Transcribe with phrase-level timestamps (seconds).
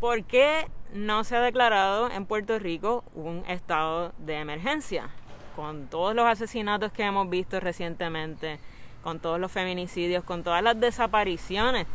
[0.00, 5.10] ¿Por qué no se ha declarado en Puerto Rico un estado de emergencia?
[5.54, 8.58] Con todos los asesinatos que hemos visto recientemente,
[9.02, 11.86] con todos los feminicidios, con todas las desapariciones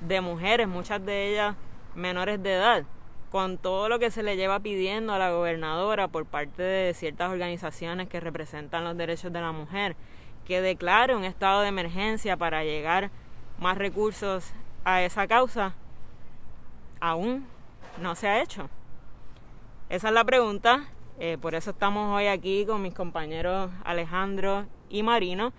[0.00, 1.54] de mujeres, muchas de ellas
[1.94, 2.84] menores de edad,
[3.30, 7.30] con todo lo que se le lleva pidiendo a la gobernadora por parte de ciertas
[7.30, 9.94] organizaciones que representan los derechos de la mujer,
[10.48, 13.12] que declare un estado de emergencia para llegar
[13.60, 14.52] más recursos
[14.84, 15.76] a esa causa,
[17.00, 17.46] aún
[18.00, 18.68] no se ha hecho.
[19.88, 25.02] Esa es la pregunta, eh, por eso estamos hoy aquí con mis compañeros Alejandro y
[25.02, 25.52] Marino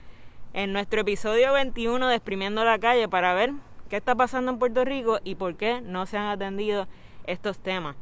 [0.54, 3.54] en nuestro episodio 21 de Exprimiendo la Calle para ver
[3.90, 6.88] qué está pasando en Puerto Rico y por qué no se han atendido
[7.26, 7.96] estos temas.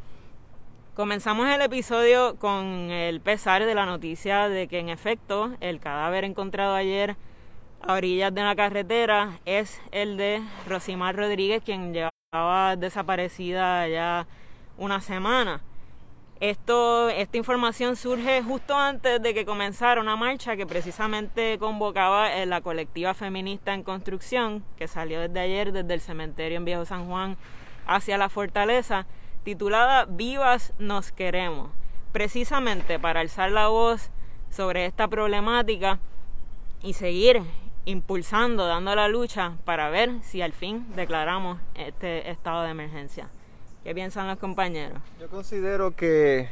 [0.95, 6.23] Comenzamos el episodio con el pesar de la noticia de que en efecto el cadáver
[6.23, 7.17] encontrado ayer
[7.81, 11.93] a orillas de la carretera es el de Rosimar Rodríguez, quien
[12.35, 14.27] llevaba desaparecida ya
[14.77, 15.61] una semana.
[16.41, 22.49] Esto, esta información surge justo antes de que comenzara una marcha que precisamente convocaba en
[22.49, 27.07] la colectiva feminista en construcción, que salió desde ayer desde el cementerio en Viejo San
[27.07, 27.37] Juan
[27.87, 29.05] hacia la fortaleza,
[29.43, 31.69] titulada Vivas nos queremos,
[32.11, 34.11] precisamente para alzar la voz
[34.49, 35.99] sobre esta problemática
[36.83, 37.43] y seguir
[37.85, 43.29] impulsando, dando la lucha para ver si al fin declaramos este estado de emergencia.
[43.83, 44.97] ¿Qué piensan los compañeros?
[45.19, 46.49] Yo considero que,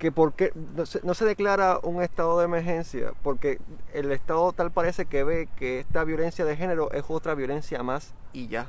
[0.00, 3.60] que porque no se, declara un estado de emergencia, porque
[3.94, 8.14] el Estado tal parece que ve que esta violencia de género es otra violencia más
[8.32, 8.68] y ya.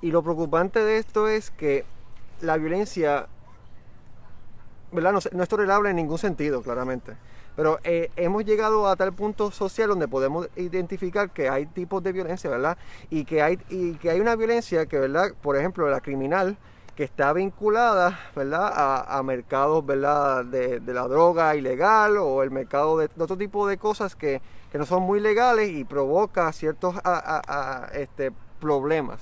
[0.00, 1.84] Y lo preocupante de esto es que
[2.40, 3.26] la violencia,
[4.90, 5.12] ¿verdad?
[5.12, 7.12] No, no es tolerable en ningún sentido, claramente.
[7.58, 12.12] Pero eh, hemos llegado a tal punto social donde podemos identificar que hay tipos de
[12.12, 12.78] violencia, ¿verdad?
[13.10, 15.32] Y que hay, y que hay una violencia que, ¿verdad?
[15.42, 16.56] Por ejemplo, la criminal,
[16.94, 19.04] que está vinculada ¿verdad?
[19.08, 20.44] A, mercados ¿verdad?
[20.44, 24.40] De, la droga ilegal o el mercado de, otro tipo de cosas que,
[24.70, 26.94] que, no son muy legales y provoca ciertos
[27.92, 28.30] este,
[28.60, 29.18] problemas.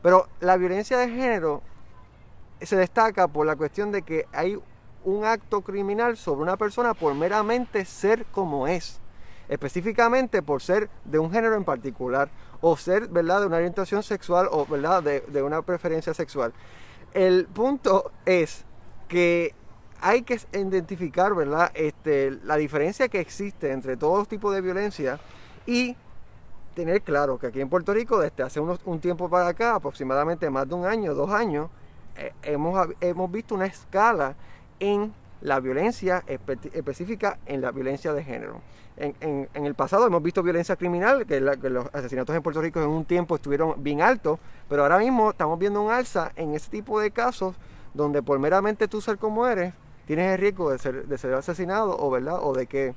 [0.00, 1.60] Pero la violencia de género
[2.62, 4.58] se destaca por la cuestión de que hay
[5.04, 9.00] un acto criminal sobre una persona por meramente ser como es.
[9.48, 13.40] Específicamente por ser de un género en particular o ser ¿verdad?
[13.40, 15.02] de una orientación sexual o ¿verdad?
[15.02, 16.54] De, de una preferencia sexual
[17.14, 18.64] el punto es
[19.08, 19.54] que
[20.00, 21.70] hay que identificar, ¿verdad?
[21.74, 25.18] Este, la diferencia que existe entre todos los tipos de violencia
[25.64, 25.96] y
[26.74, 30.50] tener claro que aquí en Puerto Rico, desde hace unos, un tiempo para acá, aproximadamente
[30.50, 31.70] más de un año, dos años,
[32.16, 34.34] eh, hemos, hemos visto una escala
[34.80, 38.60] en la violencia espe específica en la violencia de género.
[38.96, 39.14] En,
[39.52, 43.04] en, el pasado hemos visto violencia criminal, que, los asesinatos en Puerto Rico en un
[43.04, 47.10] tiempo estuvieron bien altos, pero ahora mismo estamos viendo un alza en ese tipo de
[47.10, 47.56] casos
[47.92, 49.74] donde por meramente tú ser como eres,
[50.06, 52.38] tienes el riesgo de ser, de ser asesinado o, ¿verdad?
[52.40, 52.94] o de que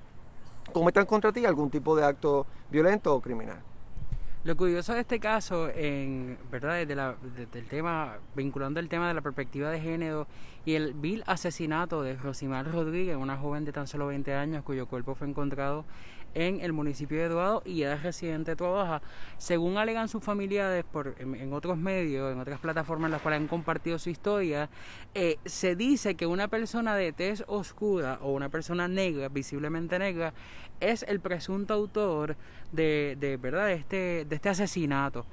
[0.71, 3.57] cometan contra ti algún tipo de acto violento o criminal.
[4.47, 6.77] Lo curioso de este caso, en, ¿verdad?
[6.77, 10.25] Desde el tema, vinculando el tema de la perspectiva de género
[10.63, 14.85] y el vil asesinato de Rosimar Rodríguez, una joven de tan solo 20 años cuyo
[14.85, 15.83] cuerpo fue encontrado
[16.37, 19.01] en el municipio de Eduardo y es residente de Tobaja.
[19.39, 23.41] Según alegan sus familiares por, en, en, otros medios, en otras plataformas en las cuales
[23.41, 24.69] han compartido su historia,
[25.15, 30.33] eh, se dice que una persona de tez oscura o una persona negra, visiblemente negra,
[30.79, 32.35] es el presunto autor
[32.71, 35.25] de, de verdad de este, de este asesinato.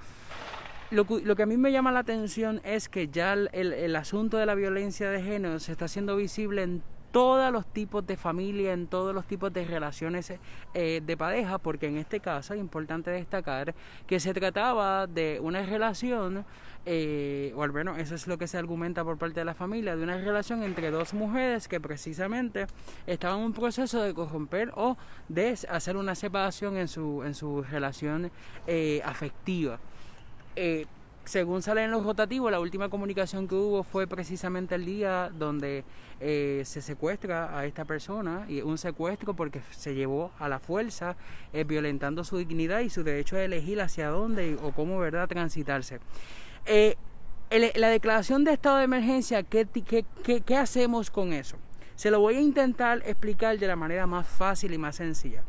[0.91, 3.97] Lo, lo, que a mí me llama la atención es que ya el, el, el
[3.97, 6.82] asunto de la violencia de género se está haciendo visible en
[7.14, 10.32] todos los tipos de familia, en todos los tipos de relaciones
[10.75, 13.72] eh, de pareja, porque en este caso es importante destacar
[14.08, 16.44] que se trataba de una relación,
[16.84, 19.94] eh, o al menos eso es lo que se argumenta por parte de la familia,
[19.94, 22.66] de una relación entre dos mujeres que precisamente
[23.06, 24.97] estaban en un proceso de corromper o
[25.28, 28.32] de hacer una separación en su, en su relación
[28.66, 29.78] eh, afectiva.
[31.24, 35.82] Según sale en los rotativos, la última comunicación que hubo fue precisamente el día donde
[36.21, 41.16] eh, se secuestra a esta persona, y un secuestro porque se llevó a la fuerza,
[41.54, 45.98] eh, violentando su dignidad y su derecho a elegir hacia dónde o cómo verdad transitarse.
[46.66, 46.97] Eh,
[47.50, 51.56] la declaración de estado de emergencia, ¿qué, qué, qué, ¿qué hacemos con eso?
[51.94, 55.42] Se lo voy a intentar explicar de la manera más fácil y más sencilla.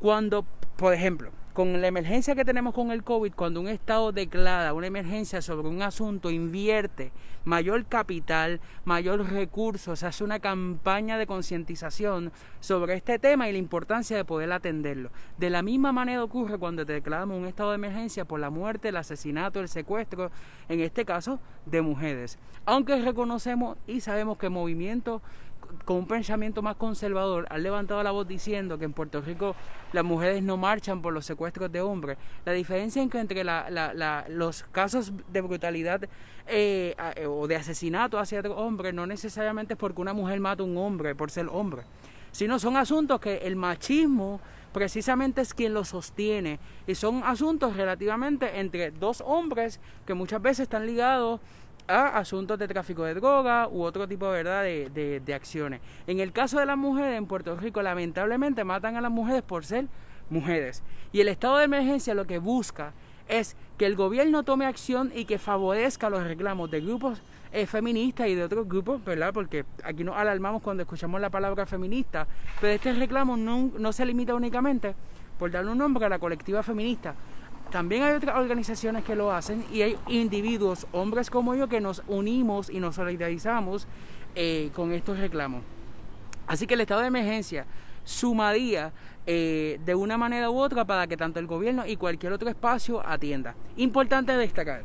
[0.00, 0.46] Cuando,
[0.76, 4.86] por ejemplo, con la emergencia que tenemos con el COVID, cuando un Estado declara una
[4.86, 7.12] emergencia sobre un asunto, invierte
[7.44, 14.16] mayor capital, mayor recursos, hace una campaña de concientización sobre este tema y la importancia
[14.16, 15.10] de poder atenderlo.
[15.38, 18.90] De la misma manera ocurre cuando te declaramos un estado de emergencia por la muerte,
[18.90, 20.30] el asesinato, el secuestro,
[20.68, 22.38] en este caso de mujeres.
[22.66, 25.22] Aunque reconocemos y sabemos que movimientos
[25.84, 29.54] con un pensamiento más conservador han levantado la voz diciendo que en Puerto Rico
[29.92, 32.18] las mujeres no marchan por los secuestros de hombres.
[32.44, 33.44] La diferencia entre
[34.28, 36.04] los casos de brutalidad
[36.46, 40.62] eh, eh, o de asesinato hacia otro hombre no necesariamente es porque una mujer mata
[40.62, 41.82] a un hombre por ser hombre,
[42.32, 44.40] sino son asuntos que el machismo
[44.72, 50.60] precisamente es quien los sostiene y son asuntos relativamente entre dos hombres que muchas veces
[50.60, 51.40] están ligados
[51.90, 54.62] a asuntos de tráfico de droga u otro tipo ¿verdad?
[54.62, 55.80] De, de, acciones.
[56.06, 59.64] En el caso de las mujeres en Puerto Rico, lamentablemente matan a las mujeres por
[59.64, 59.86] ser
[60.28, 60.82] mujeres.
[61.12, 62.92] Y el estado de emergencia lo que busca
[63.28, 67.22] es que el gobierno tome acción y que favorezca los reclamos de grupos
[67.52, 69.32] eh, feministas y de otros grupos, ¿verdad?
[69.32, 72.26] Porque aquí nos alarmamos cuando escuchamos la palabra feminista,
[72.60, 74.94] pero este reclamo no, no se limita únicamente
[75.38, 77.14] por darle un nombre a la colectiva feminista,
[77.70, 82.02] también hay otras organizaciones que lo hacen y hay individuos, hombres como yo, que nos
[82.08, 83.86] unimos y nos solidarizamos
[84.34, 85.62] eh, con estos reclamos.
[86.46, 87.66] Así que el estado de emergencia
[88.04, 88.92] sumaría
[89.26, 93.06] eh, de una manera u otra para que tanto el gobierno y cualquier otro espacio
[93.06, 93.54] atienda.
[93.76, 94.84] Importante destacar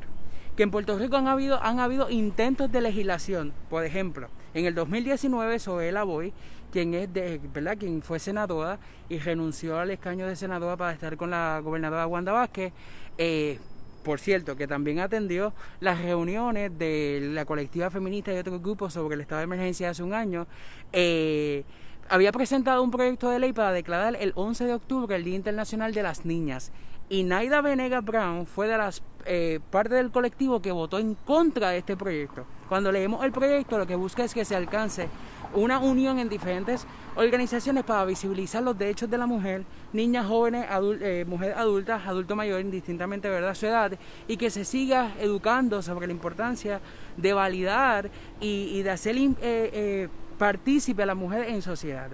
[0.55, 3.53] que en Puerto Rico han habido, han habido intentos de legislación.
[3.69, 6.33] Por ejemplo, en el 2019 Soela Boy
[6.75, 7.77] quien es de, ¿verdad?
[7.77, 8.77] quien fue senadora
[9.07, 12.73] y renunció al escaño de senadora para estar con la gobernadora Wanda Vázquez.
[13.17, 13.59] Eh,
[14.03, 19.15] por cierto, que también atendió las reuniones de la colectiva feminista y otros grupos sobre
[19.15, 20.47] el estado de emergencia hace un año.
[20.91, 21.63] Eh,
[22.09, 25.93] había presentado un proyecto de ley para declarar el 11 de octubre el Día Internacional
[25.93, 26.73] de las Niñas.
[27.09, 31.69] Y Naida Venega Brown fue de las eh, partes del colectivo que votó en contra
[31.69, 32.45] de este proyecto.
[32.67, 35.07] Cuando leemos el proyecto, lo que busca es que se alcance
[35.53, 36.85] una unión en diferentes
[37.15, 39.63] organizaciones para visibilizar los derechos de la mujer,
[39.93, 40.65] niñas, jóvenes,
[41.01, 43.91] eh, mujeres adultas, adultos mayores, indistintamente verdad su edad,
[44.27, 46.81] y que se siga educando sobre la importancia
[47.15, 48.09] de validar
[48.41, 52.09] y, de hacer eh, eh, partícipe a la mujer en sociedad.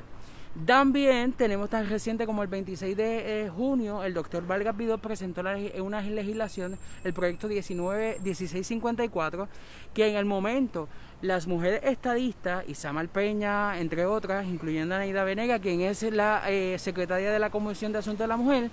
[0.65, 5.42] También tenemos tan reciente como el 26 de junio, el doctor Vargas Vidal presentó
[5.81, 9.48] una legislación, el proyecto 19, 1654,
[9.94, 10.89] que en el momento
[11.21, 16.77] las mujeres estadistas, Isamal Peña, entre otras, incluyendo a Naida Venega, quien es la eh,
[16.80, 18.71] secretaria de la Comisión de Asuntos de la Mujer,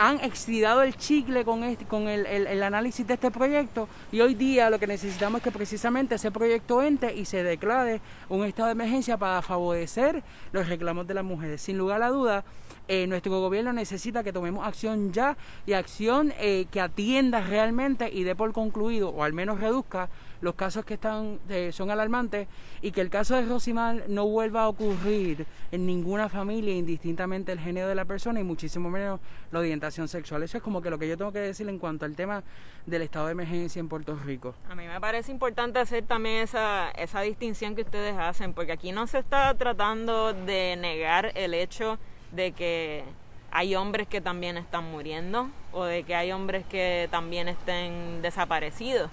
[0.00, 4.34] han extidado el chicle con, este, con el, el, análisis de este proyecto y hoy
[4.34, 8.00] día lo que necesitamos es que precisamente ese proyecto entre y se declare
[8.30, 11.60] un estado de emergencia para favorecer los reclamos de las mujeres.
[11.60, 12.44] Sin lugar a duda,
[12.88, 15.36] eh, nuestro gobierno necesita que tomemos acción ya
[15.66, 20.08] y acción eh, que atienda realmente y dé por concluido o al menos reduzca
[20.40, 21.38] los casos que están
[21.72, 22.48] son alarmantes
[22.82, 27.58] y que el caso de Rosimar no vuelva a ocurrir en ninguna familia indistintamente el
[27.58, 29.20] género de la persona y muchísimo menos
[29.50, 30.42] la orientación sexual.
[30.42, 32.42] Eso es como que lo que yo tengo que decir en cuanto al tema
[32.86, 34.54] del estado de emergencia en Puerto Rico.
[34.68, 38.92] A mí me parece importante hacer también esa, esa distinción que ustedes hacen, porque aquí
[38.92, 41.98] no se está tratando de negar el hecho
[42.32, 43.04] de que
[43.50, 49.10] hay hombres que también están muriendo o de que hay hombres que también estén desaparecidos.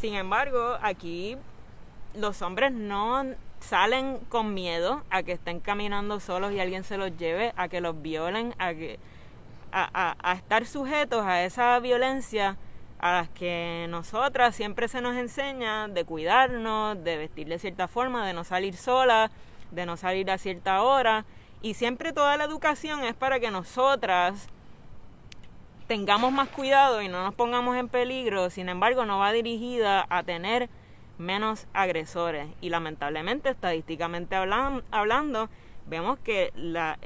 [0.00, 1.36] Sin embargo, aquí
[2.14, 3.22] los hombres no
[3.60, 7.82] salen con miedo a que estén caminando solos y alguien se los lleve, a que
[7.82, 8.98] los violen, a que
[9.72, 12.56] a, estar sujetos a esa violencia
[12.98, 18.26] a las que nosotras siempre se nos enseña de cuidarnos, de vestir de cierta forma,
[18.26, 19.30] de no salir sola,
[19.70, 21.26] de no salir a cierta hora.
[21.60, 24.48] Y siempre toda la educación es para que nosotras
[25.90, 30.22] tengamos más cuidado y no nos pongamos en peligro, sin embargo no va dirigida a
[30.22, 30.68] tener
[31.18, 35.48] menos agresores y lamentablemente estadísticamente hablando
[35.88, 36.96] vemos que la,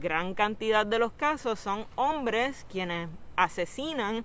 [0.00, 4.24] gran cantidad de los casos son hombres quienes asesinan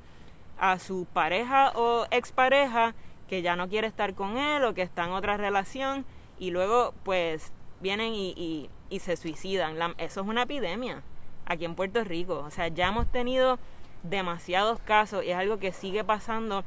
[0.59, 2.93] a su pareja o expareja
[3.27, 6.05] que ya no quiere estar con él o que está en otra relación
[6.37, 9.77] y luego pues vienen y, y se suicidan.
[9.97, 11.01] eso es una epidemia
[11.45, 12.43] aquí en Puerto Rico.
[12.45, 13.57] O sea, ya hemos tenido
[14.09, 16.63] demasiados casos y es algo que sigue pasando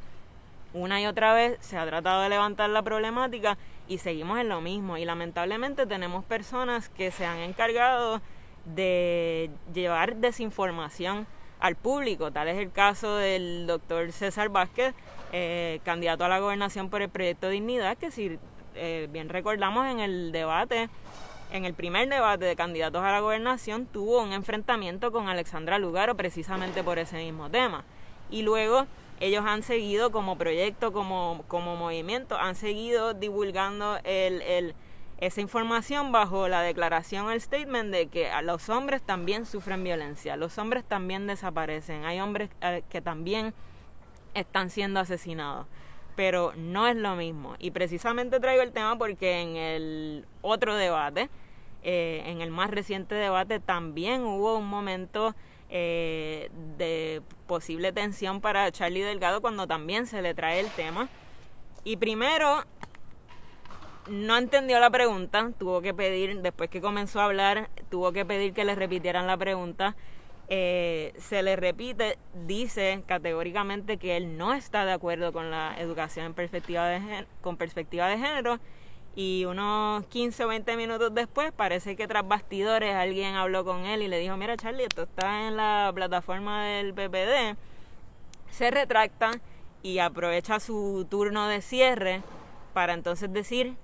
[0.73, 1.57] una y otra vez.
[1.61, 4.97] Se ha tratado de levantar la problemática y seguimos en lo mismo.
[4.97, 8.21] Y lamentablemente tenemos personas que se han encargado
[8.65, 11.27] de llevar desinformación
[11.59, 12.31] al público.
[12.31, 14.93] Tal es el caso del doctor César Vázquez,
[15.31, 18.39] eh, candidato a la gobernación por el proyecto Dignidad, que si
[18.75, 20.89] eh, bien recordamos en el debate
[21.51, 26.15] en el primer debate de candidatos a la gobernación tuvo un enfrentamiento con Alexandra Lugaro
[26.15, 27.83] precisamente por ese mismo tema.
[28.29, 28.85] Y luego
[29.19, 34.75] ellos han seguido como proyecto, como, como movimiento, han seguido divulgando el, el,
[35.17, 40.57] esa información bajo la declaración, el statement de que los hombres también sufren violencia, los
[40.57, 43.53] hombres también desaparecen, hay hombres eh, que también
[44.35, 45.65] están siendo asesinados
[46.19, 47.55] pero no es lo mismo.
[47.59, 51.29] Y precisamente traigo el tema porque en el otro debate,
[51.81, 55.33] eh, en el más reciente debate, también hubo un momento
[55.69, 61.07] eh, de posible tensión para Charlie Delgado cuando también se le trae el tema.
[61.85, 62.65] Y primero,
[64.09, 68.51] no entendió la pregunta, tuvo que pedir, después que comenzó a hablar, tuvo que pedir
[68.51, 69.95] que le repitieran la pregunta
[70.51, 76.25] eh, se le repite, dice categóricamente que él no está de acuerdo con la educación
[76.25, 78.59] en perspectiva de con perspectiva de género
[79.15, 84.01] y unos 15 o 20 minutos después parece que tras bastidores alguien habló con él
[84.01, 87.55] y le dijo, mira Charlie, esto está en la plataforma del PPD,
[88.51, 89.31] se retracta
[89.83, 92.23] y aprovecha su turno de cierre
[92.73, 93.75] para entonces decir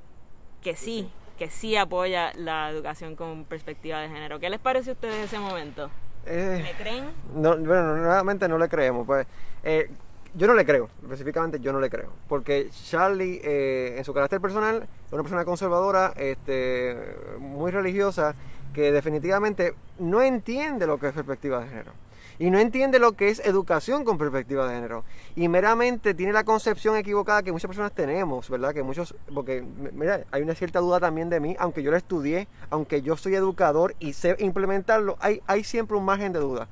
[0.64, 4.40] que sí, que sí apoya la educación con perspectiva de género.
[4.40, 5.92] ¿Qué les parece a ustedes ese momento?
[6.26, 7.06] Eh, ¿Me creen?
[7.36, 9.06] No, bueno, nuevamente no le creemos.
[9.06, 9.28] Pues,
[9.64, 9.90] eh,
[10.34, 12.12] yo no le creo, específicamente yo no le creo.
[12.28, 16.98] Porque Charlie, eh, en su carácter personal, es una persona conservadora, este,
[17.40, 18.36] muy religiosa,
[18.74, 22.05] que definitivamente no entiende lo que es perspectiva de género
[22.40, 25.04] y no entiende lo que es educación con perspectiva de género
[25.36, 28.74] y meramente tiene la concepción equivocada que muchas personas tenemos, ¿verdad?
[28.74, 29.64] Que muchos, porque
[29.94, 33.36] mira, hay una cierta duda también de mí, aunque yo lo estudié, aunque yo soy
[33.36, 36.68] educador y sé implementarlo, hay, hay siempre un margen de duda.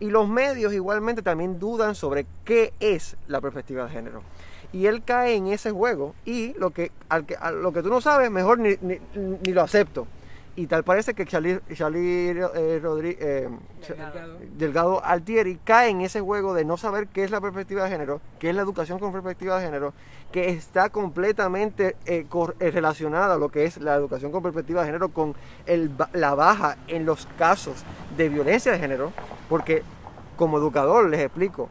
[0.00, 4.22] Y los medios igualmente también dudan sobre qué es la perspectiva de género.
[4.72, 8.00] Y él cae en ese juego y lo que, al que, lo que tú no
[8.00, 10.08] sabes, mejor ni lo acepto.
[10.56, 12.80] Y tal parece que Charlie, eh,
[13.18, 13.48] eh,
[14.56, 15.04] Delgado.
[15.04, 18.50] Altieri cae en ese juego de no saber qué es la perspectiva de género, qué
[18.50, 19.92] es la educación con perspectiva de género,
[20.30, 22.24] que está completamente eh,
[22.60, 25.34] relacionada a lo que es la educación con perspectiva de género con
[25.66, 27.84] el, la baja en los casos
[28.16, 29.12] de violencia de género,
[29.48, 29.82] porque
[30.36, 31.68] como educador les explico,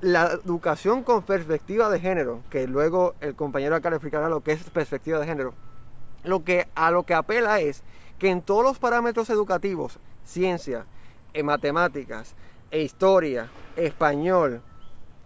[0.00, 4.52] la educación con perspectiva de género, que luego el compañero acá le explicará lo que
[4.52, 5.54] es perspectiva de género,
[6.24, 7.82] lo que, a lo que apela es
[8.18, 10.84] que en todos los parámetros educativos, ciencia,
[11.32, 12.34] eh, matemáticas,
[12.70, 14.62] e historia, español,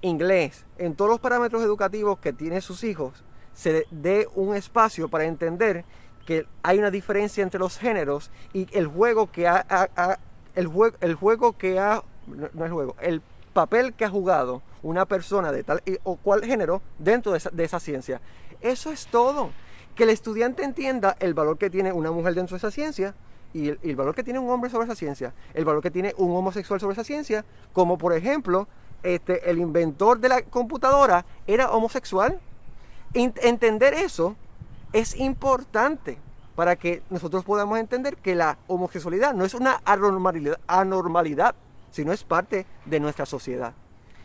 [0.02, 3.24] inglés, en todos los parámetros educativos que tienen sus hijos,
[3.54, 5.84] se dé un espacio para entender
[6.26, 10.18] que hay una diferencia entre los géneros y el juego que ha,
[10.54, 15.06] el, juego, el juego que ha no, el juego, el papel que ha jugado una
[15.06, 18.20] persona de tal o cual género dentro de esa, de esa ciencia.
[18.60, 19.50] Eso es todo
[19.98, 23.16] que el estudiante entienda el valor que tiene una mujer dentro de esa ciencia
[23.52, 26.30] y el, valor que tiene un hombre sobre esa ciencia, el valor que tiene un
[26.36, 28.68] homosexual sobre esa ciencia, como por ejemplo,
[29.02, 32.38] este, el inventor de la computadora era homosexual.
[33.12, 34.36] entender eso
[34.92, 36.18] es importante
[36.54, 41.56] para que nosotros podamos entender que la homosexualidad no es una anormalidad, anormalidad,
[41.90, 43.72] sino es parte de nuestra sociedad.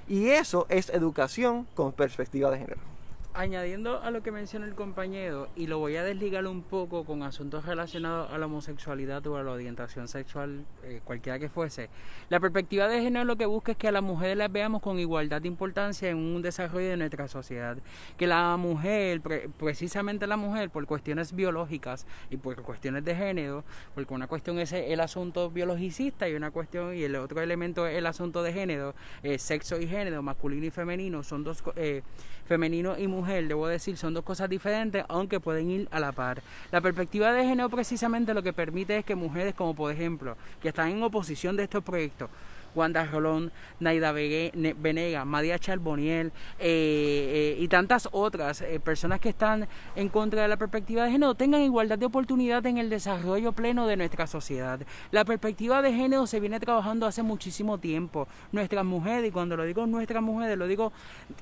[0.07, 2.92] Y eso es educación con perspectiva de género
[3.33, 7.23] añadiendo a lo que menciona el compañero, y lo voy a desligar un poco con
[7.23, 11.89] asuntos relacionados a la homosexualidad o a la orientación sexual, eh, cualquiera que fuese,
[12.29, 14.99] la perspectiva de género lo que busca es que a las mujeres las veamos con
[14.99, 17.77] igualdad de importancia en un desarrollo de nuestra sociedad.
[18.17, 19.21] Que la mujer,
[19.57, 23.63] precisamente la mujer, por cuestiones biológicas y por cuestiones de género,
[23.95, 27.97] porque una cuestión es el asunto biologicista y una cuestión, y el otro elemento es
[27.97, 32.03] el asunto de género, eh, sexo y género, masculino y femenino, son dos, eh,
[32.45, 36.41] femenino y mujer debo decir, son dos cosas diferentes, aunque pueden ir a la par.
[36.71, 40.69] La perspectiva de género precisamente lo que permite es que mujeres como por ejemplo, que
[40.69, 42.29] están en oposición de estos proyectos,
[42.75, 46.27] Wanda Rolón, Naida Venega, María Charboniel
[46.59, 51.11] eh, eh, y tantas otras eh, personas que están en contra de la perspectiva de
[51.11, 54.79] género tengan igualdad de oportunidad en el desarrollo pleno de nuestra sociedad.
[55.11, 58.27] La perspectiva de género se viene trabajando hace muchísimo tiempo.
[58.51, 60.91] Nuestras mujeres, y cuando lo digo nuestras mujeres, lo digo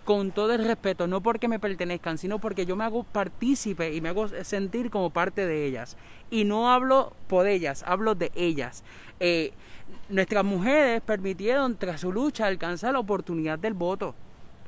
[0.05, 4.01] con todo el respeto, no porque me pertenezcan, sino porque yo me hago partícipe y
[4.01, 5.97] me hago sentir como parte de ellas.
[6.29, 8.83] Y no hablo por ellas, hablo de ellas.
[10.10, 14.15] Nuestras mujeres permitieron tras su lucha alcanzar la oportunidad del voto.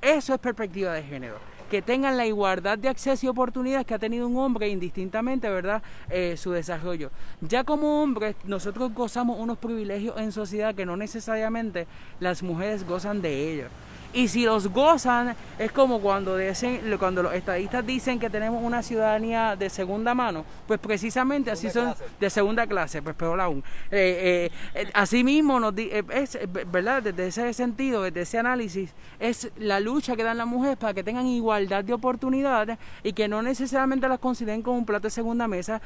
[0.01, 1.38] Eso es perspectiva de género.
[1.72, 5.82] Que tengan la igualdad de acceso y oportunidades que ha tenido un hombre indistintamente, ¿verdad?
[6.10, 7.10] Eh, su desarrollo.
[7.42, 11.88] Ya como hombres, nosotros gozamos unos privilegios en sociedad que no necesariamente
[12.20, 13.70] las mujeres gozan de ellos.
[14.13, 18.84] Y si los gozan, es como cuando, dicen, cuando los estadistas dicen que tenemos una
[18.84, 23.63] ciudadanía de segunda mano, pues precisamente así son de segunda clase, pues peor aún.
[23.89, 26.38] Eh, eh, eh así mismo, nos es,
[26.72, 27.01] ¿verdad?
[27.01, 31.03] Desde ese sentido, desde ese análisis, es la lucha que dan las mujeres para que
[31.03, 35.48] tengan igualdad de oportunidades y que no necesariamente las consideren como un plato de segunda
[35.48, 35.82] mesa,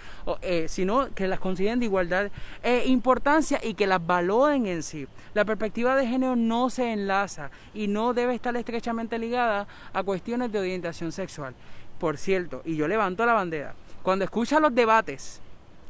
[0.67, 2.29] sino que las consideren de igualdad
[2.61, 5.07] e importancia y que las valoren en sí.
[5.33, 10.51] La perspectiva de género no se enlaza y no debe estar estrechamente ligada a cuestiones
[10.51, 11.55] de orientación sexual.
[11.99, 15.41] Por cierto, y yo levanto la bandera, cuando escucha los debates,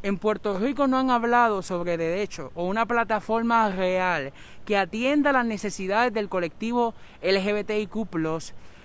[0.04, 4.32] en Puerto Rico no han hablado sobre derecho o una plataforma real
[4.66, 6.94] que atienda las necesidades del colectivo
[7.24, 8.08] LGBTIQ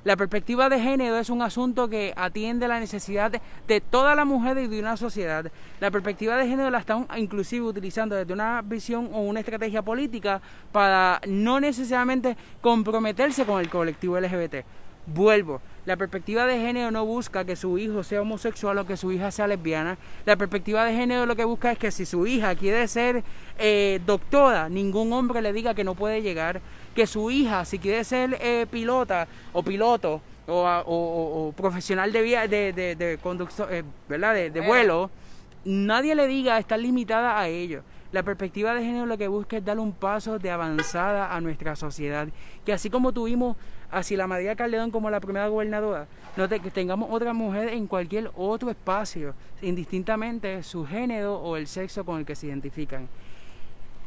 [0.04, 3.30] la perspectiva de género es un asunto que atiende la necesidad
[3.68, 5.50] de, toda la mujer y de una sociedad.
[5.78, 10.40] La perspectiva de género la están inclusive utilizando desde una visión o una estrategia política
[10.72, 14.64] para no necesariamente comprometerse con el colectivo LGBT.
[15.06, 19.10] Vuelvo, la perspectiva de género no busca que su hijo sea homosexual o que su
[19.10, 19.98] hija sea lesbiana.
[20.24, 23.24] La perspectiva de género lo que busca es que si su hija quiere ser
[23.58, 26.60] eh, doctora, ningún hombre le diga que no puede llegar
[26.94, 32.72] que su hija, si quiere ser eh, pilota o piloto o, profesional de, vía, de,
[32.72, 34.34] de, de conductor, eh, ¿verdad?
[34.34, 35.10] De, vuelo,
[35.64, 37.82] nadie le diga estar limitada a ello.
[38.12, 41.76] La perspectiva de género lo que busca es darle un paso de avanzada a nuestra
[41.76, 42.28] sociedad.
[42.66, 43.56] Que así como tuvimos
[43.90, 46.06] a la María Calderón como la primera gobernadora,
[46.36, 52.04] no que tengamos otra mujer en cualquier otro espacio, indistintamente su género o el sexo
[52.04, 53.08] con el que se identifican.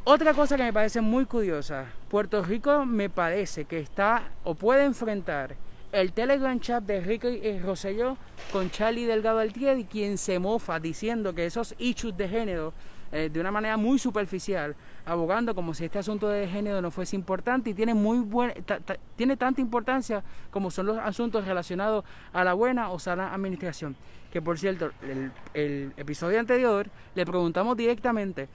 [0.07, 4.83] Otra cosa que me parece muy curiosa, Puerto Rico me parece que está o puede
[4.85, 5.55] enfrentar
[5.91, 8.15] el Telegram chat de Ricky Rosselló
[8.51, 12.71] con Charlie Delgado Altieri, quien se mofa diciendo que esos issues de género,
[13.11, 14.75] eh, de una manera muy superficial,
[15.07, 18.53] abogando como si este asunto de género no fuese importante y tiene muy buen,
[19.15, 23.95] tiene tanta importancia como son los asuntos relacionados a la buena o sana administración.
[24.31, 28.47] Que por cierto, el, el episodio anterior le preguntamos directamente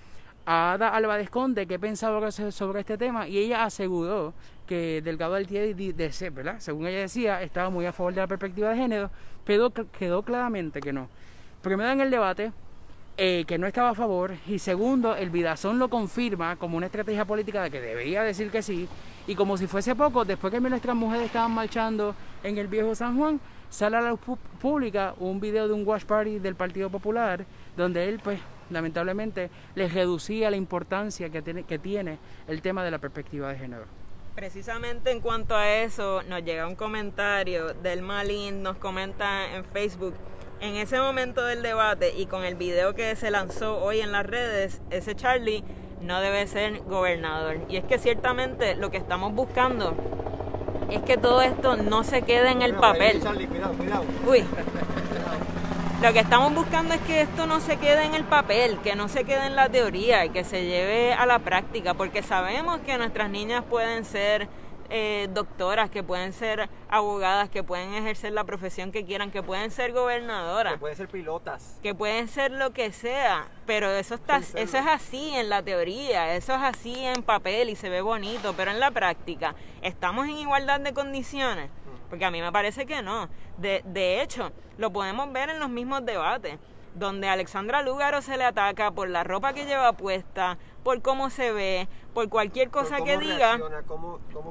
[0.51, 4.35] a Ada Álvarez Conde que pensaba sobre este tema y ella aseguró
[4.67, 6.57] que Delgado Altieri, de ¿verdad?
[6.59, 9.11] según ella decía, estaba muy a favor de la perspectiva de género,
[9.45, 11.09] pero quedó claramente que no.
[11.63, 12.51] Primero en el debate,
[13.17, 17.25] eh, que no estaba a favor, y segundo, el Vidazón lo confirma como una estrategia
[17.25, 18.89] política de que debería decir que sí,
[19.29, 23.17] y como si fuese poco, después que nuestras mujeres estaban marchando en el viejo San
[23.17, 23.39] Juan,
[23.69, 28.19] sale a la pública un video de un watch party del Partido Popular, donde él
[28.19, 33.49] pues lamentablemente les reducía la importancia que tiene, que tiene el tema de la perspectiva
[33.49, 33.85] de género.
[34.35, 40.15] Precisamente en cuanto a eso, nos llega un comentario del Malin, nos comenta en Facebook.
[40.61, 44.27] En ese momento del debate y con el video que se lanzó hoy en las
[44.27, 45.65] redes, ese Charlie
[46.01, 47.59] no debe ser gobernador.
[47.69, 49.95] Y es que ciertamente lo que estamos buscando
[50.91, 53.23] es que todo esto no se quede en el papel.
[53.23, 54.05] Charlie, cuidado, cuidado.
[54.27, 54.45] Uy.
[56.03, 59.09] Lo que estamos buscando es que esto no se quede en el papel, que no
[59.09, 62.97] se quede en la teoría y que se lleve a la práctica, porque sabemos que
[62.97, 64.49] nuestras niñas pueden ser
[64.89, 69.71] eh, doctoras, que pueden ser abogadas, que pueden ejercer la profesión que quieran, que pueden
[69.71, 70.73] ser gobernadoras.
[70.73, 71.79] Que pueden ser pilotas.
[71.83, 76.35] Que pueden ser lo que sea, pero eso, está, eso es así en la teoría,
[76.35, 80.39] eso es así en papel y se ve bonito, pero en la práctica, ¿estamos en
[80.39, 81.71] igualdad de condiciones?
[82.11, 83.29] Porque a mí me parece que no.
[83.57, 86.59] De, de hecho, lo podemos ver en los mismos debates,
[86.95, 91.31] donde a Alexandra Lúgaro se le ataca por la ropa que lleva puesta, por cómo
[91.31, 93.61] se ve, por cualquier cosa que diga.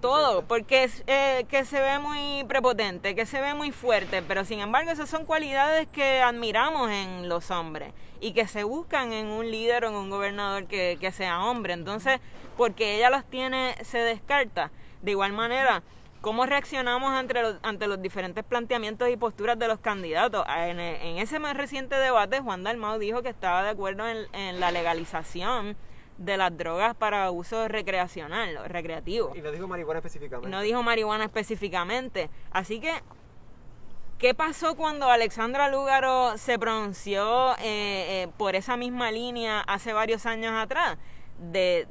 [0.01, 4.45] todo, porque es, eh, que se ve muy prepotente, que se ve muy fuerte, pero
[4.45, 9.27] sin embargo esas son cualidades que admiramos en los hombres y que se buscan en
[9.27, 11.73] un líder o en un gobernador que, que sea hombre.
[11.73, 12.19] Entonces,
[12.57, 14.71] porque ella las tiene, se descarta.
[15.01, 15.81] De igual manera,
[16.21, 20.43] cómo reaccionamos ante los, ante los diferentes planteamientos y posturas de los candidatos.
[20.47, 24.71] Ah, en, ese más reciente debate, Juan Dalmau dijo que estaba de acuerdo en, la
[24.71, 25.77] legalización
[26.17, 29.31] de las drogas para uso recreacional, recreativo.
[29.35, 30.49] Y no dijo marihuana específicamente.
[30.49, 32.29] No dijo marihuana específicamente.
[32.51, 32.91] Así que,
[34.17, 40.25] ¿qué pasó cuando Alexandra Lúgaro se pronunció eh, eh, por esa misma línea hace varios
[40.25, 40.97] años atrás?
[41.39, 41.87] De,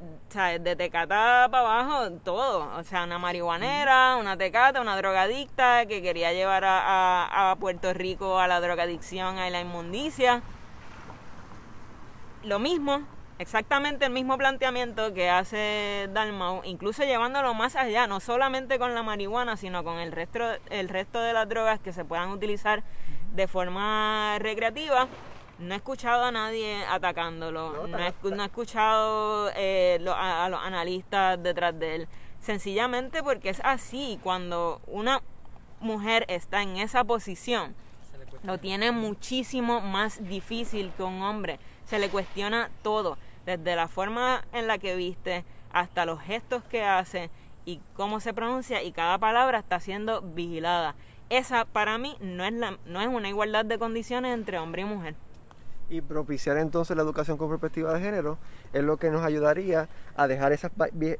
[0.61, 2.69] de tecata para abajo, todo.
[2.77, 8.39] O sea, una marihuanera, una tecata, una drogadicta que quería llevar a, a, Puerto Rico
[8.39, 10.41] a la drogadicción, a la inmundicia.
[12.43, 13.01] Lo mismo,
[13.37, 19.03] exactamente el mismo planteamiento que hace Dalmau, incluso llevándolo más allá, no solamente con la
[19.03, 22.83] marihuana, sino con el resto, el resto de las drogas que se puedan utilizar
[23.33, 25.07] de forma recreativa
[25.59, 31.95] no he escuchado a nadie atacándolo, no, he, escuchado eh, a, los analistas detrás de
[31.95, 32.07] él.
[32.41, 34.19] sencillamente porque es así.
[34.23, 35.21] Cuando una
[35.81, 37.75] mujer está en esa posición,
[38.43, 41.59] lo tiene muchísimo más difícil que un hombre.
[41.85, 46.83] Se le cuestiona todo, desde la forma en la que viste hasta los gestos que
[46.83, 47.29] hace
[47.65, 50.95] y cómo se pronuncia y cada palabra está siendo vigilada.
[51.29, 54.85] Esa para mí no es, la, no es una igualdad de condiciones entre hombre y
[54.85, 55.15] mujer
[55.89, 58.37] y propiciar entonces la educación con perspectiva de género
[58.73, 60.71] es lo que nos ayudaría a dejar esas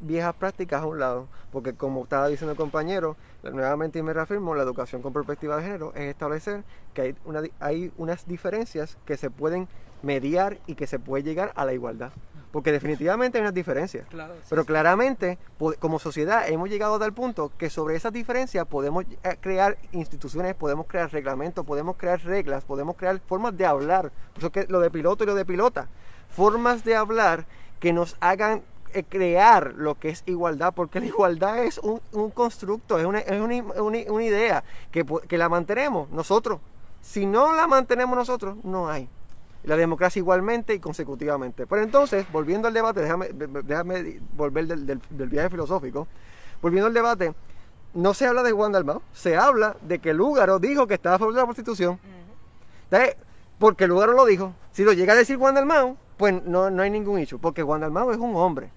[0.01, 1.27] viejas prácticas a un lado.
[1.51, 5.63] Porque como estaba diciendo el compañero, nuevamente y me reafirmo, la educación con perspectiva de
[5.63, 9.67] género es establecer que hay, una, hay unas diferencias que se pueden
[10.01, 12.12] mediar y que se puede llegar a la igualdad
[12.51, 14.05] porque definitivamente hay unas diferencias.
[14.49, 15.38] pero claramente,
[15.79, 20.55] como sociedad, hemos llegado a tal punto que sobre esas diferencias podemos eh, crear instituciones,
[20.55, 24.12] podemos crear reglamentos, podemos crear reglas, podemos crear formas de hablar.
[24.33, 25.88] Por eso que lo de piloto y lo de pilota.
[26.29, 27.45] Formas de hablar
[27.79, 31.99] que nos hagan eh, crear lo que es igualdad, porque la igualdad es un,
[32.31, 36.59] constructo, es, una, es una, idea que, que la mantenemos nosotros.
[37.03, 39.07] Si no la mantenemos nosotros, no hay
[39.63, 41.67] la democracia igualmente y consecutivamente.
[41.67, 46.07] Pero entonces, volviendo al debate, déjame, déjame volver del, viaje filosófico,
[46.61, 47.33] volviendo al debate,
[47.93, 51.19] no se habla de Juan Dalmau, se habla de que Lúgaro dijo que estaba a
[51.19, 51.99] favor de la prostitución.
[53.57, 54.53] Porque Lúgaro lo dijo.
[54.71, 57.81] Si lo llega a decir Juan Dalmau, pues no, no hay ningún hecho, porque Juan
[57.81, 58.69] Dalmau es un hombre.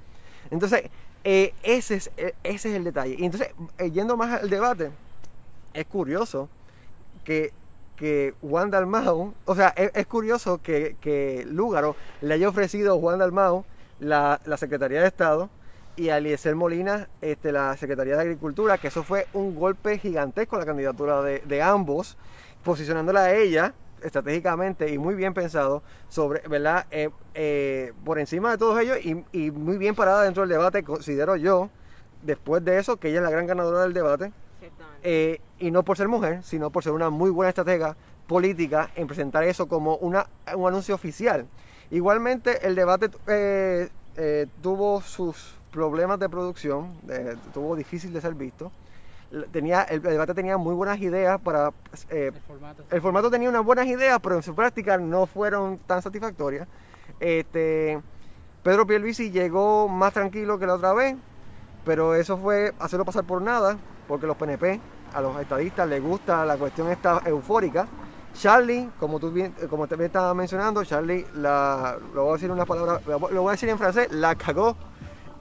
[0.51, 0.91] Entonces,
[1.25, 3.17] eh, ese, es, eh, ese es el detalle.
[3.19, 4.91] Y entonces, eh, yendo más al debate,
[5.73, 6.49] es curioso
[7.25, 7.53] que
[8.03, 13.21] que Juan Dalmau, o sea, es, curioso que, que, Lúgaro le haya ofrecido a Juan
[13.21, 13.65] Dalmau
[14.01, 15.49] la, la Secretaría de Estado
[15.95, 20.59] y a Eliezer Molina este, la Secretaría de Agricultura, que eso fue un golpe gigantesco
[20.59, 22.17] la candidatura de, ambos,
[22.65, 26.87] posicionándola a ella estratégicamente y muy bien pensado sobre, ¿verdad?
[26.91, 30.83] Eh, eh, por encima de todos ellos y, y, muy bien parada dentro del debate,
[30.83, 31.71] considero yo,
[32.23, 34.33] después de eso, que ella es la gran ganadora del debate.
[35.03, 37.97] Eh, y no por ser mujer, sino por ser una muy buena estratega
[38.27, 41.47] política en presentar eso como una, un anuncio oficial.
[41.91, 46.95] Igualmente, el debate eh, eh, tuvo sus problemas de producción,
[47.55, 48.71] tuvo difícil de ser visto.
[49.51, 51.73] Tenía, el, debate tenía muy buenas ideas para...
[52.11, 52.85] el, formato.
[52.91, 56.69] el formato tenía unas buenas ideas, pero en su práctica no fueron tan satisfactorias.
[57.19, 57.99] Este,
[58.63, 61.17] Pedro Pierluisi llegó más tranquilo que la otra vez,
[61.85, 63.79] pero eso fue hacerlo pasar por nada
[64.13, 64.79] porque los PNP,
[65.15, 67.89] a los estadistas les gusta la cuestión esta eufórica.
[68.39, 72.51] Charlie, como tú bien, eh, como te estabas mencionando, Charlie, la, lo voy a decir
[72.51, 74.77] en unas palabras, lo voy a decir en francés, la cagó.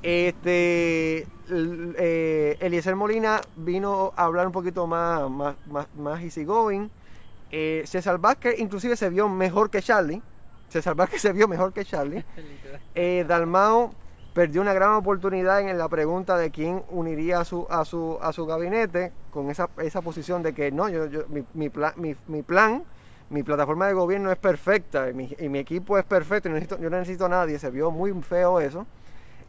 [0.01, 6.89] Este, eh, Eliezer Molina vino a hablar un poquito más, más, más, más easygoing.
[7.51, 10.21] Eh, César Vázquez inclusive se vio mejor que Charlie.
[10.69, 12.23] César Vázquez se vio mejor que Charlie.
[12.95, 13.93] Eh, Dalmao
[14.33, 18.31] perdió una gran oportunidad en la pregunta de quién uniría a su, a su, a
[18.31, 22.15] su gabinete con esa, esa posición de que no, yo, yo mi, mi, plan, mi,
[22.27, 22.83] mi, plan,
[23.29, 26.79] mi plataforma de gobierno es perfecta y mi, y mi equipo es perfecto y necesito,
[26.79, 27.59] yo no necesito a nadie.
[27.59, 28.85] Se vio muy feo eso.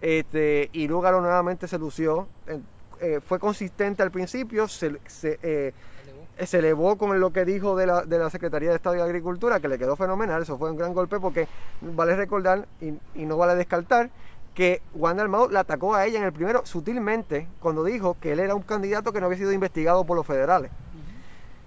[0.00, 2.26] Este, y Lugaro nuevamente se lució.
[3.00, 5.72] Eh, fue consistente al principio, se, se, eh,
[6.44, 9.60] se elevó con lo que dijo de la, de la Secretaría de Estado de Agricultura,
[9.60, 10.42] que le quedó fenomenal.
[10.42, 11.46] Eso fue un gran golpe porque
[11.80, 14.10] vale recordar y, y no vale descartar
[14.54, 18.54] que Wanda la atacó a ella en el primero sutilmente cuando dijo que él era
[18.54, 20.70] un candidato que no había sido investigado por los federales.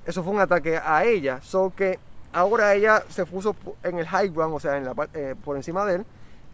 [0.05, 1.39] Eso fue un ataque a ella.
[1.41, 1.99] So que
[2.31, 5.85] ahora ella se puso en el high ground, o sea, en la, eh, por encima
[5.85, 6.05] de él.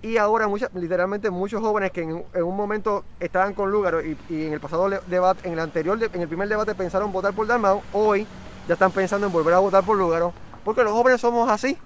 [0.03, 4.53] Y ahora muchas, literalmente muchos jóvenes que en, un momento estaban con Lugaro y, en
[4.53, 8.25] el pasado debate, en el anterior, en el primer debate pensaron votar por Dalmau, hoy
[8.67, 10.33] ya están pensando en volver a votar por Lugaro,
[10.65, 11.77] porque los jóvenes somos así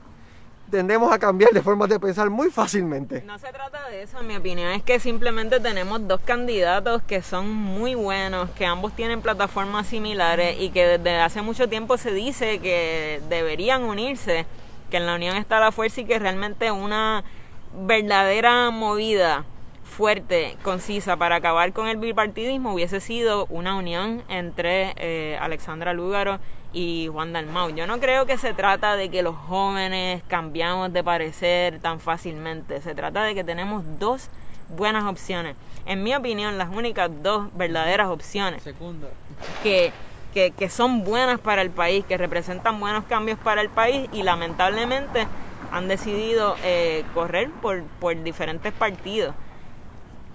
[0.75, 3.21] tendemos a cambiar de formas de pensar muy fácilmente.
[3.25, 7.49] No se trata de eso, mi opinión es que simplemente tenemos dos candidatos que son
[7.49, 12.59] muy buenos, que ambos tienen plataformas similares y que desde hace mucho tiempo se dice
[12.59, 14.45] que deberían unirse,
[14.91, 17.23] que en la unión está la fuerza y que realmente una
[17.73, 19.45] verdadera movida
[19.85, 26.39] fuerte, concisa para acabar con el bipartidismo hubiese sido una unión entre eh, Alexandra Lúgaro
[26.75, 27.69] y Juan Dalmau.
[27.69, 32.81] Yo no creo que se trata de que los jóvenes cambiamos de parecer tan fácilmente.
[32.81, 34.27] Se trata de que tenemos dos
[34.67, 35.55] buenas opciones.
[35.85, 38.61] En mi opinión, las únicas dos verdaderas opciones
[39.63, 39.93] que,
[40.33, 44.23] que, que son buenas para el país, que representan buenos cambios para el país y
[44.23, 45.27] lamentablemente
[45.71, 49.33] han decidido eh, correr por, por diferentes partidos.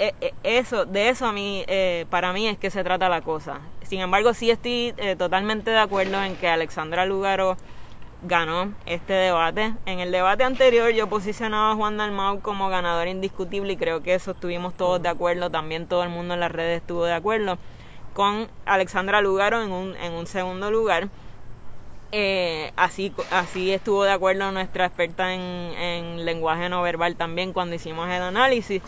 [0.03, 3.21] Eh, eh, eso, de eso a mí, eh, para mí es que se trata la
[3.21, 3.61] cosa.
[3.83, 7.59] Sin embargo, sí estoy totalmente de acuerdo en que Alexandra Lugaro
[8.23, 9.75] ganó este debate.
[9.85, 14.15] En el debate anterior yo posicionaba a Juan Dalmau como ganador indiscutible y creo que
[14.15, 17.59] eso estuvimos todos de acuerdo, también todo el mundo en las redes estuvo de acuerdo,
[18.15, 21.09] con Alexandra Lugaro en un, en un segundo lugar.
[22.13, 27.75] Eh, así, así estuvo de acuerdo nuestra experta en, en lenguaje no verbal también cuando
[27.75, 28.81] hicimos el análisis.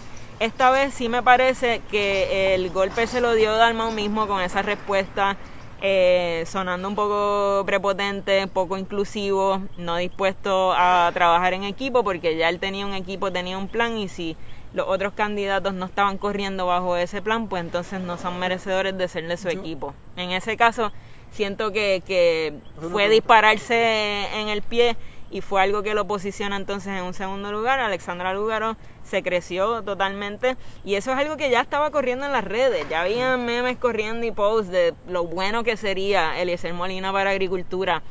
[0.42, 4.60] Esta vez sí me parece que el golpe se lo dio Dalmau mismo con esa
[4.60, 5.36] respuesta
[5.80, 12.48] eh, sonando un poco prepotente, poco inclusivo, no dispuesto a trabajar en equipo porque ya
[12.48, 14.36] él tenía un equipo, tenía un plan y si
[14.74, 19.06] los otros candidatos no estaban corriendo bajo ese plan, pues entonces no son merecedores de
[19.06, 19.94] serle su equipo.
[20.16, 20.90] En ese caso,
[21.30, 22.52] siento que, que
[22.90, 24.96] fue dispararse en el pie
[25.30, 27.78] y fue algo que lo posiciona entonces en un segundo lugar.
[27.78, 30.56] Alexandra Lugaro se creció totalmente.
[30.84, 34.26] Y eso es algo que ya estaba corriendo en las redes, ya había memes corriendo
[34.26, 38.02] y posts de lo bueno que sería Eliezer Molina para agricultura,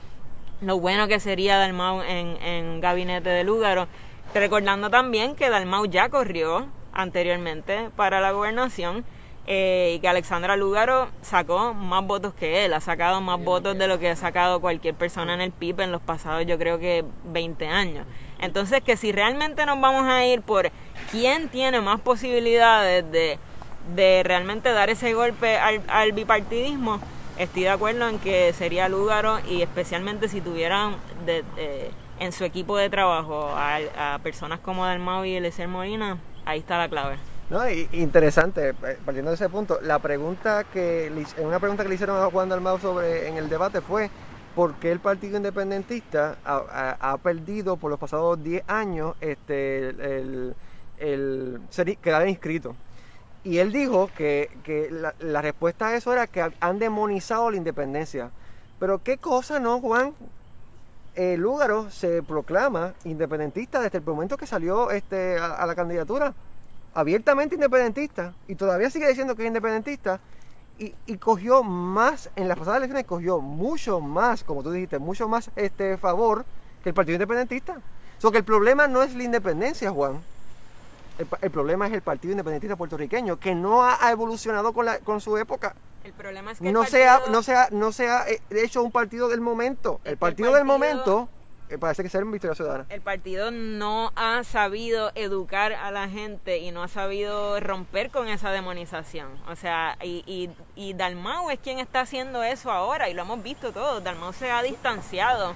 [0.62, 3.88] lo bueno que sería Dalmau en, en gabinete de Lugaro,
[4.34, 9.04] recordando también que Dalmau ya corrió anteriormente para la gobernación
[9.48, 13.88] eh, y que Alexandra Lugaro sacó más votos que él, ha sacado más votos de
[13.88, 17.04] lo que ha sacado cualquier persona en el PIB en los pasados yo creo que
[17.26, 18.06] 20 años.
[18.42, 20.72] Entonces que si realmente nos vamos a ir por
[21.12, 23.38] quién tiene más posibilidades de,
[23.96, 27.00] de realmente dar ese golpe al, bipartidismo,
[27.38, 31.44] estoy de acuerdo en que sería Lugaro y especialmente si tuvieran de,
[32.20, 36.90] en su equipo de trabajo a, personas como Dalmau y Eliezer Molina, ahí está la
[36.90, 37.18] clave.
[37.50, 42.18] No, interesante, eh, partiendo de ese punto, la pregunta que una pregunta que le hicieron
[42.24, 44.10] a Juan Dalmau sobre en el debate fue
[44.56, 50.56] ¿por qué el Partido Independentista ha, perdido por los pasados 10 años este el,
[50.98, 51.62] el,
[52.02, 52.76] quedar inscrito?
[53.44, 54.50] Y él dijo que,
[55.20, 58.30] la, respuesta a eso era que han demonizado la independencia.
[58.80, 60.14] Pero qué cosa, ¿no, Juan?
[61.16, 66.34] El Lúgaro se proclama independentista desde el momento que salió este, a la candidatura
[66.94, 70.20] abiertamente independentista y todavía sigue diciendo que es independentista
[70.80, 75.28] y, y, cogió más, en las pasadas elecciones cogió mucho más, como tú dijiste, mucho
[75.28, 76.46] más este favor
[76.84, 77.80] que el Partido Independentista.
[78.20, 80.22] So que el problema no es la independencia, Juan.
[81.42, 85.38] El, problema es el Partido Independentista puertorriqueño, que no ha evolucionado con, la, con su
[85.38, 85.76] época.
[86.04, 89.40] El problema es que no, sea, no, sea, no sea eh, hecho un partido del
[89.40, 90.02] momento.
[90.04, 91.30] El, partido, del momento
[91.78, 92.86] parece que ser un Victoria Ciudadana.
[92.90, 98.28] El partido no ha sabido educar a la gente y no ha sabido romper con
[98.28, 99.30] esa demonización.
[99.48, 103.42] O sea, y, y, y Dalmau es quien está haciendo eso ahora y lo hemos
[103.44, 104.04] visto todos.
[104.04, 105.56] Dalmau se ha distanciado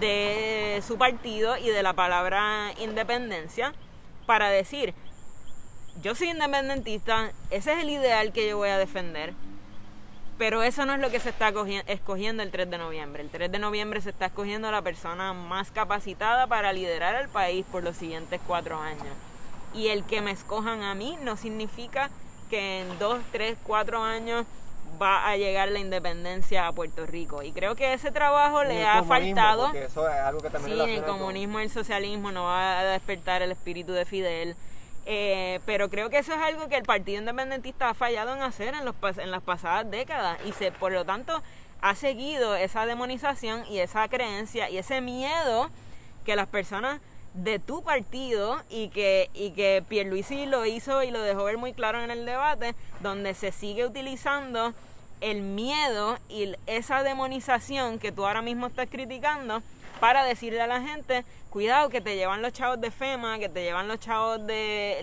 [0.00, 3.72] de su partido y de la palabra independencia
[4.26, 4.94] para decir,
[6.02, 9.34] yo soy independentista, ese es el ideal que yo voy a defender
[10.38, 11.52] pero eso no es lo que se está
[11.88, 13.22] escogiendo el 3 de noviembre.
[13.22, 17.66] El 3 de noviembre se está escogiendo la persona más capacitada para liderar al país
[17.70, 19.14] por los siguientes cuatro años.
[19.74, 22.08] Y el que me escojan a mí no significa
[22.48, 24.46] que en dos, tres, cuatro años
[25.02, 27.42] va a llegar la independencia a Puerto Rico.
[27.42, 29.72] Y creo que ese trabajo le ha faltado.
[29.74, 33.42] Eso es algo que también sí, el comunismo y el socialismo no va a despertar
[33.42, 34.56] el espíritu de Fidel
[35.10, 38.74] eh, pero creo que eso es algo que el Partido Independentista ha fallado en hacer
[38.74, 41.42] en, los, en las pasadas décadas y se, por lo tanto
[41.80, 45.70] ha seguido esa demonización y esa creencia y ese miedo
[46.26, 47.00] que las personas
[47.32, 51.72] de tu partido y que, y que Pierluisi lo hizo y lo dejó ver muy
[51.72, 54.74] claro en el debate, donde se sigue utilizando
[55.22, 59.62] el miedo y esa demonización que tú ahora mismo estás criticando
[60.00, 63.62] para decirle a la gente, cuidado que te llevan los chavos de FEMA, que te
[63.62, 65.00] llevan los chavos de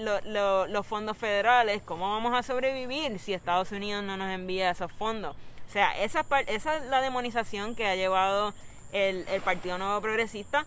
[0.70, 5.36] los fondos federales, ¿cómo vamos a sobrevivir si Estados Unidos no nos envía esos fondos?
[5.68, 8.54] O sea, esa, esa es la demonización que ha llevado
[8.94, 10.66] el, el Partido Nuevo Progresista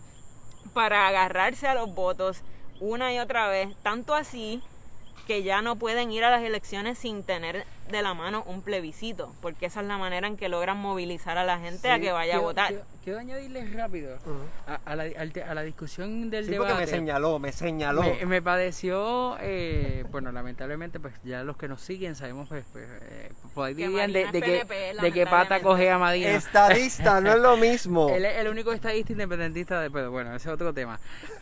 [0.73, 2.41] para agarrarse a los votos
[2.79, 4.61] una y otra vez, tanto así
[5.27, 9.33] que ya no pueden ir a las elecciones sin tener de la mano un plebiscito,
[9.41, 12.37] porque esa es la manera en que logran movilizar a la gente a que vaya
[12.37, 12.73] a votar.
[13.03, 14.17] Quiero, añadirles rápido
[14.67, 16.73] a, la, a, la, discusión del sí, debate.
[16.73, 18.03] Porque me señaló, me señaló.
[18.25, 23.31] Me, padeció, eh, bueno, lamentablemente, pues ya los que nos siguen sabemos, pues, pues eh,
[23.53, 23.87] pues que,
[25.01, 26.31] de qué pata coge a Madina.
[26.31, 28.09] Estadista, no es lo mismo.
[28.13, 30.99] Él es el único estadista independentista, de, pero bueno, ese es otro tema,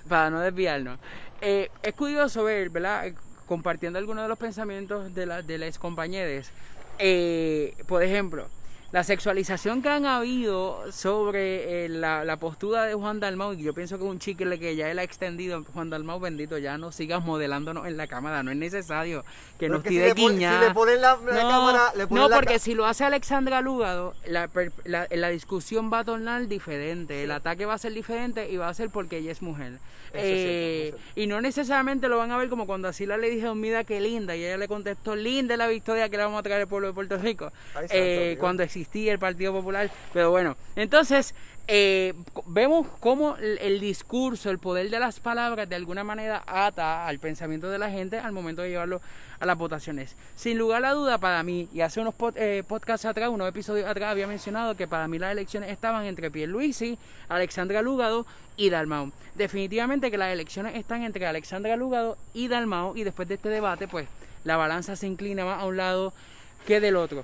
[0.07, 0.99] para no desviarnos.
[1.41, 3.11] Eh, es curioso ver, ¿verdad?
[3.47, 6.51] Compartiendo algunos de los pensamientos de, la, de las compañeras.
[6.99, 8.47] Eh, por ejemplo,
[8.91, 13.73] la sexualización que han habido sobre eh, la, la, postura de Juan Dalmau, y yo
[13.73, 17.23] pienso que un chicle que ya él ha extendido, Juan Dalmau, bendito, ya no sigas
[17.23, 19.25] modelándonos en la cámara, no es necesario
[19.59, 20.59] que nos tire si quiña.
[20.59, 23.59] Si le ponen la, la no, cámara, le ponen no porque si lo hace Alexandra
[23.61, 24.49] Lúgado, la,
[24.85, 28.73] la discusión va a tornar diferente, el ataque va a ser diferente y va a
[28.73, 29.79] ser porque ella es mujer.
[30.13, 33.83] Eh, cierto, y no necesariamente lo van a ver como cuando Asila le dije, mira
[33.83, 36.67] qué linda, y ella le contestó, linda la victoria que le vamos a traer al
[36.67, 39.89] pueblo de Puerto Rico, Ay, santo eh, cuando existía el Partido Popular.
[40.13, 41.33] Pero bueno, entonces
[41.67, 42.13] eh,
[42.45, 47.19] vemos cómo el, el discurso, el poder de las palabras de alguna manera ata al
[47.19, 49.01] pensamiento de la gente al momento de llevarlo
[49.39, 50.15] a las votaciones.
[50.35, 53.87] Sin lugar a duda, para mí, y hace unos pod- eh, podcasts atrás, unos episodios
[53.87, 56.97] atrás, había mencionado que para mí las elecciones estaban entre Pierluisi,
[57.29, 58.25] Alexandra Lugado
[58.55, 59.11] y Dalmau.
[59.35, 63.87] Definitivamente que las elecciones están entre Alexandra Lugado y Dalmau, y después de este debate,
[63.87, 64.07] pues
[64.43, 66.13] la balanza se inclina más a un lado
[66.65, 67.23] que del otro.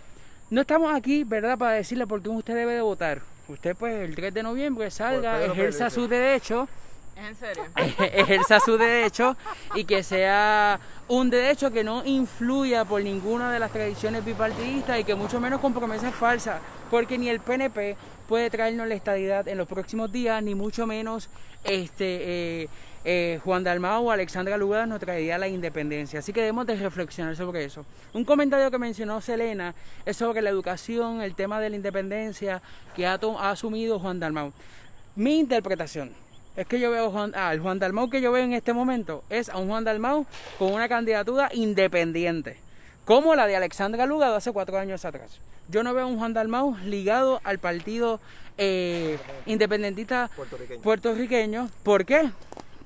[0.51, 3.21] No estamos aquí, ¿verdad?, para decirle por qué usted debe de votar.
[3.47, 6.67] Usted, pues, el 3 de noviembre salga, Pedro ejerza su derecho
[7.15, 7.63] ¿Es en serio?
[8.13, 9.37] ejerza su derecho
[9.75, 15.03] y que sea un derecho que no influya por ninguna de las tradiciones bipartidistas y
[15.03, 19.57] que mucho menos con promesas falsas, porque ni el PNP puede traernos la estadidad en
[19.57, 21.29] los próximos días, ni mucho menos
[21.63, 22.69] este eh,
[23.05, 26.19] eh, Juan Dalmau o Alexandra Lugada nos traería la independencia.
[26.19, 27.85] Así que debemos de reflexionar sobre eso.
[28.13, 32.61] Un comentario que mencionó Selena es sobre la educación, el tema de la independencia
[32.95, 34.53] que ha, ha asumido Juan Dalmau.
[35.15, 36.11] Mi interpretación
[36.55, 39.23] es que yo veo Juan, ah, el Juan Dalmau que yo veo en este momento
[39.29, 40.25] es a un Juan Dalmau
[40.59, 42.57] con una candidatura independiente,
[43.05, 45.39] como la de Alexandra Lugado hace cuatro años atrás.
[45.69, 48.19] Yo no veo a un Juan Dalmau ligado al partido
[48.57, 50.81] eh, independentista Puertorriqueño.
[50.81, 51.69] puertorriqueño.
[51.83, 52.29] ¿Por qué?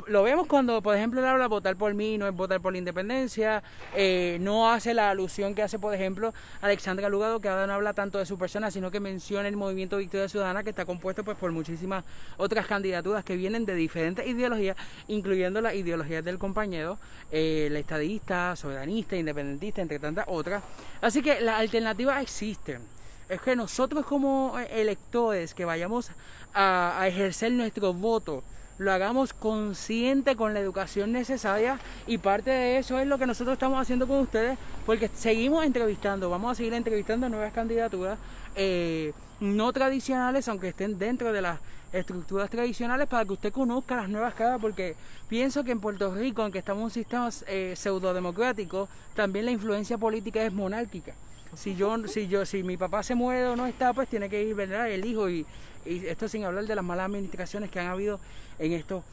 [0.07, 2.77] Lo vemos cuando, por ejemplo, él habla votar por mí, no es votar por la
[2.77, 3.61] independencia,
[3.93, 7.93] eh, no hace la alusión que hace, por ejemplo, Alexandra Lugado, que ahora no habla
[7.93, 11.37] tanto de su persona, sino que menciona el movimiento Victoria Ciudadana, que está compuesto pues
[11.37, 12.05] por muchísimas
[12.37, 14.77] otras candidaturas que vienen de diferentes ideologías,
[15.09, 16.97] incluyendo las ideologías del compañero,
[17.31, 20.63] eh, la estadista, soberanista, independentista, entre tantas otras.
[21.01, 22.81] Así que las alternativas existen.
[23.27, 26.11] Es que nosotros como eh, electores que vayamos
[26.53, 28.41] a, a ejercer nuestro voto,
[28.77, 33.53] lo hagamos consciente con la educación necesaria y parte de eso es lo que nosotros
[33.53, 38.19] estamos haciendo con ustedes porque seguimos entrevistando, vamos a seguir entrevistando nuevas candidaturas
[38.55, 41.59] eh, no tradicionales aunque estén dentro de las
[41.93, 44.95] estructuras tradicionales para que usted conozca las nuevas caras porque
[45.29, 49.51] pienso que en Puerto Rico aunque estamos en un sistema eh, pseudo democrático también la
[49.51, 51.13] influencia política es monárquica.
[51.55, 54.43] Si yo si yo si mi papá se muere o no está pues tiene que
[54.43, 55.45] ir verdad el hijo y,
[55.85, 58.19] y esto sin hablar de las malas administraciones que han habido
[58.59, 59.03] en estos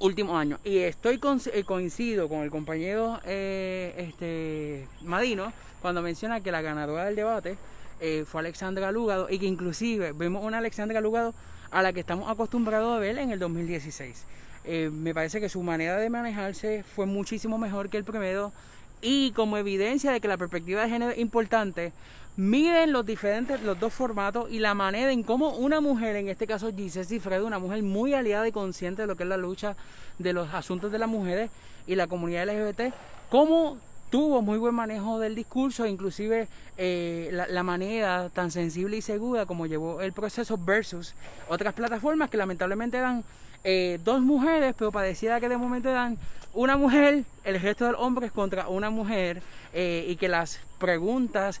[0.00, 0.60] últimos años.
[0.64, 6.60] Y estoy con- eh, coincido con el compañero eh, este Madino cuando menciona que la
[6.62, 7.56] ganadora del debate
[8.00, 11.34] eh, fue Alexandra Lugado y que inclusive vemos una Alexandra Lugado
[11.70, 14.24] a la que estamos acostumbrados a ver en el 2016
[14.64, 18.52] Eh, me parece que su manera de manejarse fue muchísimo mejor que el primero
[19.00, 21.92] y como evidencia de que la perspectiva de género es importante,
[22.36, 26.46] miden los diferentes, los dos formatos y la manera en cómo una mujer, en este
[26.46, 29.76] caso Giselle Cifredo, una mujer muy aliada y consciente de lo que es la lucha
[30.18, 31.50] de los asuntos de las mujeres
[31.86, 32.94] y la comunidad LGBT,
[33.28, 33.78] cómo
[34.10, 39.46] tuvo muy buen manejo del discurso, inclusive eh, la, la manera tan sensible y segura
[39.46, 41.14] como llevó el proceso versus
[41.48, 43.24] otras plataformas que lamentablemente eran
[43.64, 46.18] eh, dos mujeres, pero pareciera que de momento eran
[46.52, 49.42] una mujer, el resto de hombres contra una mujer,
[49.72, 51.60] eh, y que las preguntas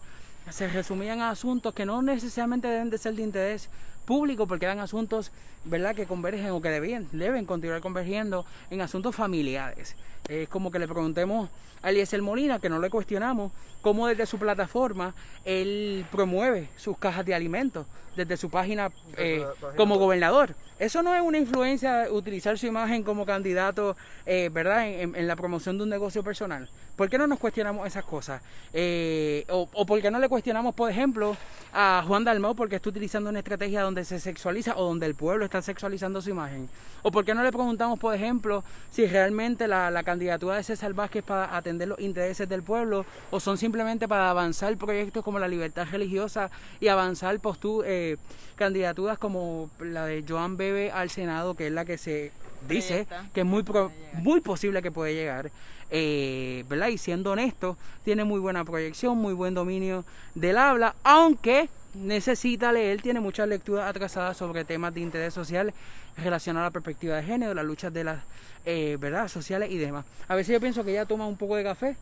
[0.50, 3.68] se resumían a asuntos que no necesariamente deben de ser de interés
[4.04, 5.30] público, porque eran asuntos,
[5.64, 9.94] ¿verdad?, que convergen o que debían, deben continuar convergiendo en asuntos familiares.
[10.28, 11.48] Es como que le preguntemos
[11.82, 17.26] a Eliezer Molina, que no le cuestionamos, cómo desde su plataforma él promueve sus cajas
[17.26, 20.54] de alimentos, desde su página eh, la página como gobernador.
[20.78, 25.26] Eso no es una influencia utilizar su imagen como candidato, eh, ¿verdad?, en, en- en
[25.28, 26.68] la promoción de un negocio personal.
[26.96, 28.42] ¿Por qué no nos cuestionamos esas cosas?
[28.72, 31.36] Eh, o, o por qué no le cuestionamos, por ejemplo,
[31.72, 35.44] a Juan Dalmau porque está utilizando una estrategia donde se sexualiza o donde el pueblo
[35.44, 36.68] está sexualizando su imagen?
[37.02, 40.92] ¿O por qué no le preguntamos, por ejemplo, si realmente la, la candidatura de César
[40.92, 45.48] Vázquez para atender los intereses del pueblo o son simplemente para avanzar proyectos como la
[45.48, 48.16] libertad religiosa y avanzar postu- eh,
[48.56, 52.30] candidaturas como la de Joan Bebe al Senado, que es la que se
[52.68, 55.50] dice que es muy, pro- muy posible que puede llegar.
[55.94, 56.88] eh, ¿verdad?
[56.88, 63.02] Y siendo honesto, tiene muy buena proyección, muy buen dominio del habla, aunque necesita leer,
[63.02, 65.74] tiene muchas lecturas atrasadas sobre temas de interés social
[66.16, 68.22] relacionados a la perspectiva de género, las luchas de las
[68.64, 69.28] eh, ¿verdad?
[69.28, 70.04] sociales y demás.
[70.28, 71.96] A veces yo pienso que ella toma un poco de café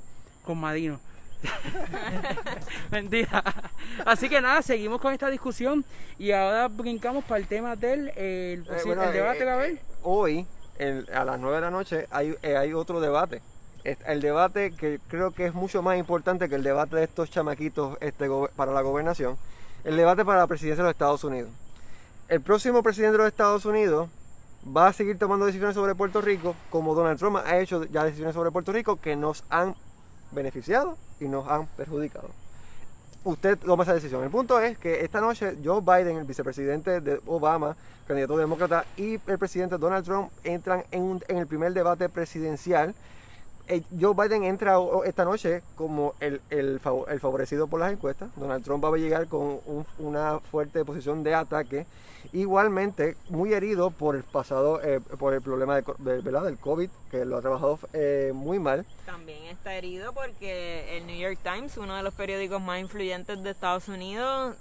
[0.45, 1.01] con Madino.
[2.91, 3.43] Mentira.
[4.05, 5.85] Así que nada, seguimos con esta discusión
[6.19, 9.77] y ahora brincamos para el tema del el, Eh, bueno, el debate, eh, Gabriel.
[9.77, 10.47] eh, hoy,
[11.15, 13.43] a las 9 de la noche, hay, eh, hay otro debate.
[13.83, 17.97] El debate que creo que es mucho más importante que el debate de estos chamaquitos
[18.03, 19.39] este, para la gobernación.
[19.85, 21.51] El debate para la presidencia de los Estados Unidos.
[22.31, 24.09] El próximo presidente de los Estados Unidos
[24.65, 28.35] va a seguir tomando decisiones sobre Puerto Rico, como Donald Trump ha hecho ya decisiones
[28.35, 29.75] sobre Puerto Rico que nos han
[30.31, 32.29] beneficiado y nos han perjudicado.
[33.25, 34.23] Usted toma esa decisión.
[34.23, 37.77] El punto es que esta noche Joe Biden, el vicepresidente de Obama,
[38.07, 42.95] candidato demócrata, y el presidente Donald Trump entran en, un- en el primer debate presidencial.
[43.71, 48.29] Eh, Joe Biden entra esta noche como el, el el favorecido por las encuestas.
[48.35, 51.87] Donald Trump va a llegar con un- una fuerte posición de ataque.
[52.33, 57.25] Igualmente, muy herido por el pasado, eh, por el problema de de- del COVID, que
[57.25, 58.85] lo ha trabajado eh, muy mal.
[59.07, 63.51] También está herido porque el New York Times, uno de los periódicos más influyentes de
[63.51, 64.57] Estados Unidos,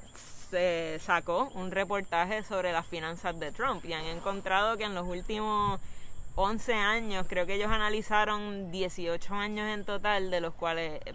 [0.52, 5.08] se sacó un reportaje sobre las finanzas de Trump y han encontrado que en los
[5.08, 5.80] últimos
[6.42, 11.14] 11 años, creo que ellos analizaron 18 años en total, de los cuales eh,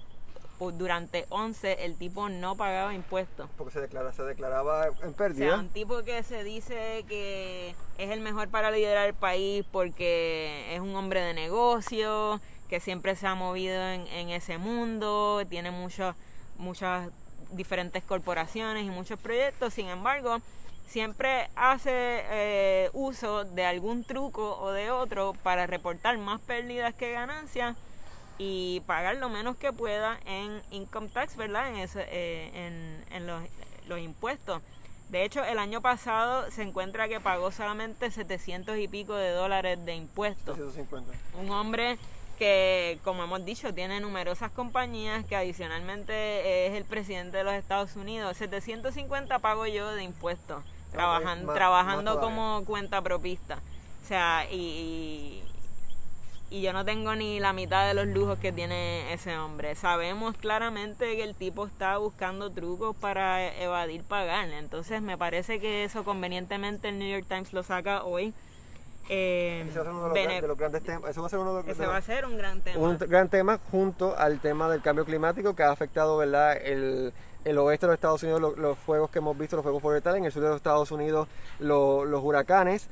[0.58, 3.48] pues, durante 11 el tipo no pagaba impuestos.
[3.56, 5.58] Porque se, declara, se declaraba en O sea, pérdida.
[5.58, 10.80] un tipo que se dice que es el mejor para liderar el país porque es
[10.80, 16.14] un hombre de negocio, que siempre se ha movido en, en ese mundo, tiene muchos,
[16.58, 17.08] muchas
[17.52, 20.38] diferentes corporaciones y muchos proyectos, sin embargo,
[20.86, 27.12] siempre hace eh, uso de algún truco o de otro para reportar más pérdidas que
[27.12, 27.76] ganancias
[28.38, 31.68] y pagar lo menos que pueda en income tax, ¿verdad?
[31.68, 33.42] En, ese, eh, en, en los,
[33.86, 34.62] los impuestos.
[35.08, 39.84] De hecho, el año pasado se encuentra que pagó solamente 700 y pico de dólares
[39.84, 40.58] de impuestos.
[40.58, 41.12] 250.
[41.38, 41.98] Un hombre
[42.38, 47.96] que, como hemos dicho, tiene numerosas compañías, que adicionalmente es el presidente de los Estados
[47.96, 48.36] Unidos.
[48.38, 50.64] 750 pago yo de impuestos,
[50.94, 52.36] trabajan, más- trabajando todavía.
[52.36, 53.58] como cuenta propista.
[54.04, 55.42] O sea, y,
[56.50, 59.74] y, y yo no tengo ni la mitad de los lujos que tiene ese hombre.
[59.74, 64.48] Sabemos claramente que el tipo está buscando trucos para evadir pagar.
[64.50, 68.34] Entonces me parece que eso convenientemente el New York Times lo saca hoy.
[69.10, 71.10] Eh, Ese va a ser uno de los, grandes temas.
[71.10, 72.78] Eso va a ser uno de los, va a los- ser un gran tema.
[72.78, 76.56] un gran tema junto al tema del cambio climático que ha afectado ¿verdad?
[76.56, 77.12] El,
[77.44, 80.18] el oeste de los Estados Unidos, lo- los, fuegos que hemos visto, los fuegos forestales,
[80.18, 81.28] en el sur de los Estados Unidos
[81.58, 82.88] lo- los huracanes.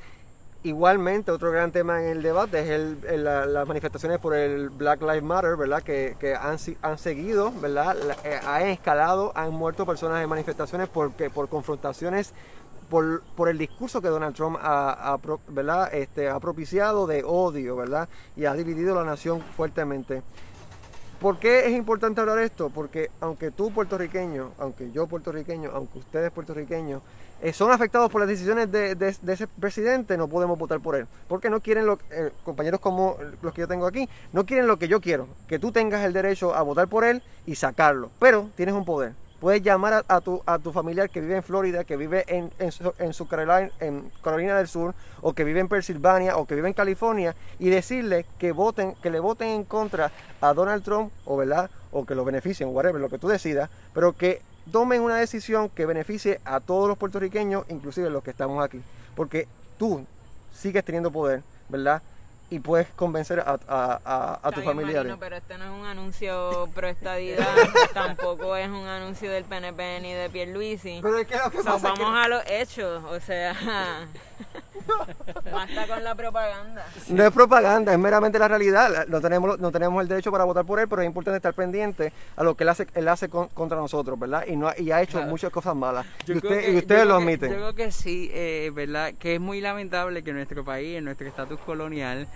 [0.64, 4.70] Igualmente, otro gran tema en el debate es el, el- la- las manifestaciones por el
[4.70, 5.82] Black Lives Matter, ¿verdad?
[5.82, 7.96] Que, han, seguido, ¿verdad?
[8.24, 12.32] Eh, han escalado, han muerto personas en manifestaciones porque, por confrontaciones,
[12.88, 15.86] por, el discurso que Donald Trump ha, ha.
[15.88, 18.08] Este, ha propiciado de odio, ¿verdad?
[18.36, 20.22] Y ha dividido la nación fuertemente.
[21.22, 22.68] ¿Por qué es importante hablar esto?
[22.70, 27.00] Porque aunque tú puertorriqueño, aunque yo puertorriqueño, aunque ustedes puertorriqueños,
[27.40, 30.96] eh, son afectados por las decisiones de, de- de ese presidente, no podemos votar por
[30.96, 31.06] él.
[31.28, 34.78] Porque no quieren, lo, eh, compañeros como los que yo tengo aquí, no quieren lo
[34.80, 38.10] que yo quiero, que tú tengas el derecho a votar por él y sacarlo.
[38.18, 39.12] Pero tienes un poder.
[39.42, 42.70] Puedes llamar a, tu, a tu familiar que vive en Florida, que vive en, en,
[43.00, 46.68] en su Carolina, en Carolina del Sur, o que vive en Pensilvania, o que vive
[46.68, 51.36] en California, y decirle que voten, que le voten en contra a Donald Trump, o
[51.36, 55.68] verdad, o que lo beneficien, whatever, lo que tú decidas, pero que tomen una decisión
[55.70, 58.80] que beneficie a todos los puertorriqueños, inclusive los que estamos aquí.
[59.16, 60.06] Porque tú
[60.54, 62.00] sigues teniendo poder, ¿verdad?
[62.52, 65.14] Y puedes convencer a, a, a- a tus familiares.
[65.18, 67.46] Pero este no es un anuncio pro estadidad,
[67.94, 70.98] tampoco es un anuncio del PNP ni de Pierluisi.
[71.00, 73.54] Pero es que lo que So, pasa es que- vamos a los hechos, o sea,
[75.52, 76.84] basta con la propaganda.
[77.08, 79.06] No es propaganda, es meramente la realidad.
[79.08, 82.12] No tenemos, no tenemos el derecho para votar por él, pero es importante estar pendiente
[82.36, 84.44] a lo que él hace, él hace con- contra nosotros, ¿verdad?
[84.46, 85.28] Y, no, ha- y ha hecho Claro.
[85.30, 86.06] muchas cosas malas.
[86.26, 87.50] Yo y, creo usted- que- y yo ustedes lo que- admiten.
[87.50, 89.12] Yo creo que sí, eh, ¿verdad?
[89.18, 92.26] Que es muy lamentable que en nuestro país, en nuestro estatus colonial,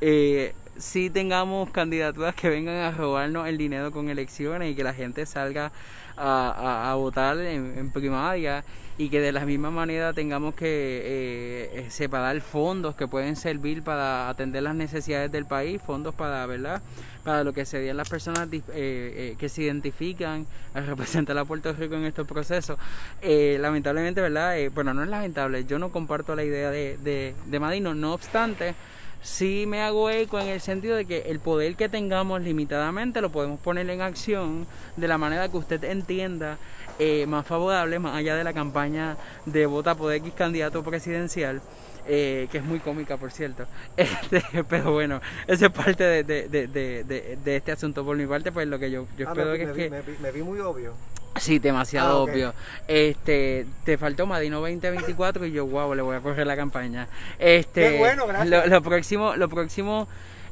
[0.00, 4.94] eh, sí tengamos candidaturas que vengan a robarnos el dinero con elecciones y que la
[4.94, 5.72] gente salga
[6.16, 8.64] a, a- votar en, en primaria
[8.98, 13.82] y que de la misma manera tengamos que eh, eh, separar fondos que pueden servir
[13.82, 16.80] para atender las necesidades del país, fondos para, ¿verdad?
[17.22, 21.72] Para lo que serían las personas eh, eh, que se identifican a representar a Puerto
[21.74, 22.78] Rico en estos procesos.
[23.20, 24.54] Eh, lamentablemente, ¿verdad?
[24.74, 28.74] Bueno, no es lamentable, yo no comparto la idea de, de, de Madino, no obstante,
[29.22, 33.30] sí me hago eco en el sentido de que el poder que tengamos limitadamente lo
[33.30, 36.58] podemos poner en acción de la manera que usted entienda
[36.98, 41.60] eh, más favorable, más allá de la campaña de vota por X candidato presidencial.
[42.08, 43.66] Eh, que es muy cómica, por cierto.
[43.96, 48.04] Este, pero bueno, eso es parte de, de, de, de, este asunto.
[48.04, 50.16] Por mi parte, pues lo que yo, yo ah, espero me, que es que...
[50.20, 50.94] Me vi, muy obvio.
[51.38, 52.54] Sí, demasiado ah, obvio.
[52.88, 57.08] Este, te faltó Madino 2024 y yo, wow, le voy a correr la campaña.
[57.38, 58.48] Este, Qué bueno, gracias.
[58.48, 60.08] Lo, lo próximo, lo próximo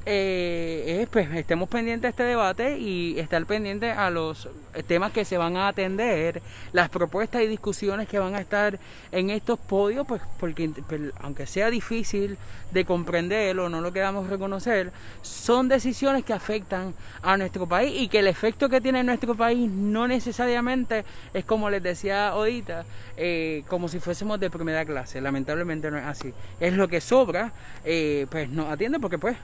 [0.07, 4.49] eh, pues estemos pendientes a este debate y estar pendientes a los
[4.87, 6.43] temas que se van a atender,
[6.73, 8.79] las propuestas y discusiones que van a estar
[9.13, 12.37] en estos podios, pues porque pues, aunque sea difícil
[12.73, 14.93] de comprender o no lo queramos reconocer,
[15.23, 19.35] son decisiones que afectan a nuestro país y que el efecto que tiene en nuestro
[19.35, 22.85] país no necesariamente es como les decía ahorita,
[23.17, 27.53] eh, como si fuésemos de primera clase, lamentablemente no es así, es lo que sobra,
[27.85, 29.37] eh, pues nos atiende porque pues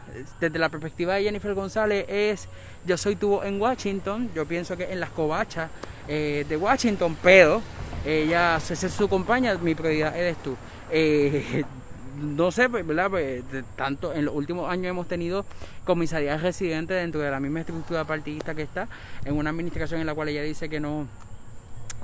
[0.50, 2.48] desde la perspectiva de Jennifer González es,
[2.84, 5.70] yo soy tuvo en Washington, yo pienso que en las covachas
[6.08, 7.62] eh, de Washington, pero
[8.04, 10.56] ella es su compañía, mi prioridad eres tú.
[10.90, 11.64] Eh,
[12.20, 13.10] no sé, pues, ¿verdad?
[13.10, 13.44] Pues,
[13.76, 15.44] tanto en los últimos años hemos tenido
[15.84, 18.88] comisarías residentes dentro de la misma estructura partidista que está,
[19.24, 21.06] en una administración en la cual ella dice que no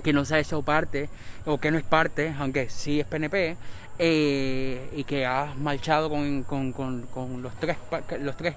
[0.02, 1.08] que no se ha hecho parte
[1.46, 3.56] o que no es parte, aunque sí es PNP,
[3.98, 7.78] eh, y que ha marchado con, con, con, los, tres,
[8.20, 8.54] los tres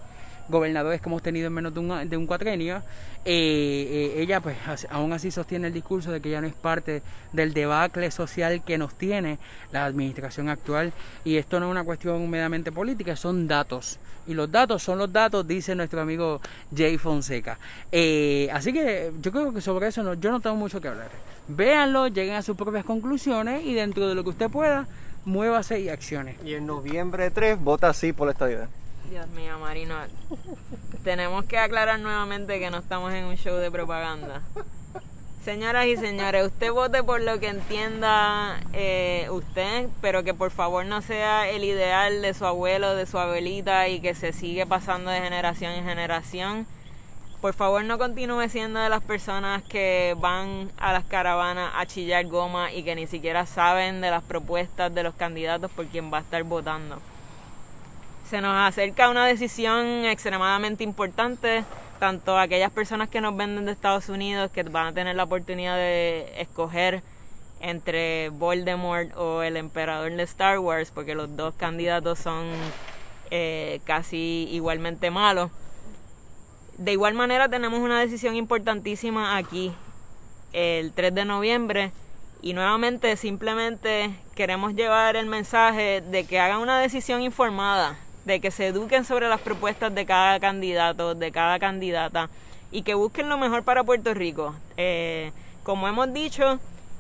[0.50, 2.84] gobernadores que hemos tenido en menos de un, de un cuatrenio,
[3.24, 4.58] eh, eh, ella pues
[4.90, 8.78] aún así sostiene el discurso de que ya no es parte del debacle social que
[8.78, 9.40] nos tiene
[9.72, 10.92] la administración actual
[11.24, 15.12] y esto no es una cuestión meramente política, son datos y los datos son los
[15.12, 16.42] datos, dice nuestro amigo
[16.76, 17.54] Jay Fonseca.
[18.52, 21.10] así que yo creo que sobre eso no, yo no tengo mucho que hablar.
[21.48, 24.88] Véanlo, lleguen a sus propias conclusiones y dentro de lo que usted pueda,
[25.30, 26.36] muévase y accione.
[26.44, 28.68] Y en noviembre 3 vota sí por esta idea.
[29.10, 29.96] Dios mío, Marino.
[31.04, 34.42] Tenemos que aclarar nuevamente que no estamos en un show de propaganda.
[35.46, 40.86] Señoras y señores, usted vote por lo que entienda eh, usted, pero que por favor
[40.86, 45.10] no sea el ideal de su abuelo, de su abuelita y que se sigue pasando
[45.10, 46.68] de generación en generación
[47.42, 52.26] por favor no continúe siendo de las personas que van a las caravanas a chillar
[52.26, 56.18] goma y que ni siquiera saben de las propuestas de los candidatos por quien va
[56.18, 57.00] a estar votando.
[58.30, 61.64] Se nos acerca una decisión extremadamente importante,
[61.98, 65.78] tanto aquellas personas que nos venden de Estados Unidos, que van a tener la oportunidad
[65.78, 67.02] de escoger
[67.62, 72.46] entre Voldemort o el emperador de Star Wars, porque los dos candidatos son
[73.32, 75.52] eh, casi igualmente malos
[76.80, 79.74] de igual manera tenemos una decisión importantísima aquí
[80.54, 81.92] el 3 de noviembre
[82.42, 88.50] y nuevamente simplemente queremos llevar el mensaje de que hagan una decisión informada, de que
[88.50, 92.30] se eduquen sobre las propuestas de cada candidato, de cada candidata
[92.72, 94.56] y que busquen lo mejor para Puerto Rico.
[94.78, 96.60] Eh, como hemos dicho,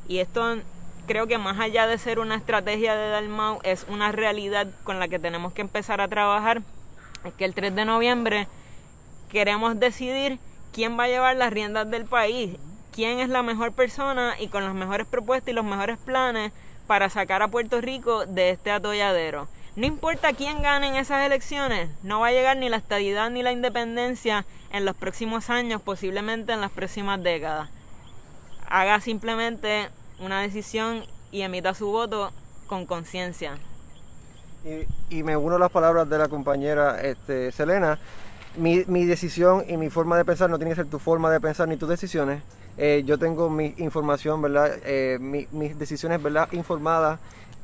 [0.09, 0.57] y esto
[1.07, 5.07] creo que más allá de ser una estrategia de Dalmau, es una realidad con la
[5.07, 6.63] que tenemos que empezar a trabajar,
[7.23, 8.47] es que el 3 de noviembre
[9.29, 10.39] queremos decidir
[10.73, 12.57] quién va a llevar las riendas del país,
[12.93, 16.51] quién es la mejor persona y con las mejores propuestas y los mejores planes
[16.87, 19.47] para sacar a Puerto Rico de este atolladero.
[19.75, 23.43] No importa quién gane en esas elecciones, no va a llegar ni la estabilidad ni
[23.43, 27.69] la independencia en los próximos años, posiblemente en las próximas décadas.
[28.67, 32.31] Haga simplemente una decisión y emita su voto
[32.67, 33.57] con conciencia.
[35.09, 37.97] Y, me uno a las palabras de la compañera este, Selena
[38.57, 41.39] mi, mi, decisión y mi forma de pensar no tiene que ser tu forma de
[41.39, 42.41] pensar ni tus decisiones.
[42.77, 44.71] Eh, yo tengo mi información, ¿verdad?
[44.85, 46.47] Eh, mis decisiones, ¿verdad?
[46.51, 47.19] Informadas.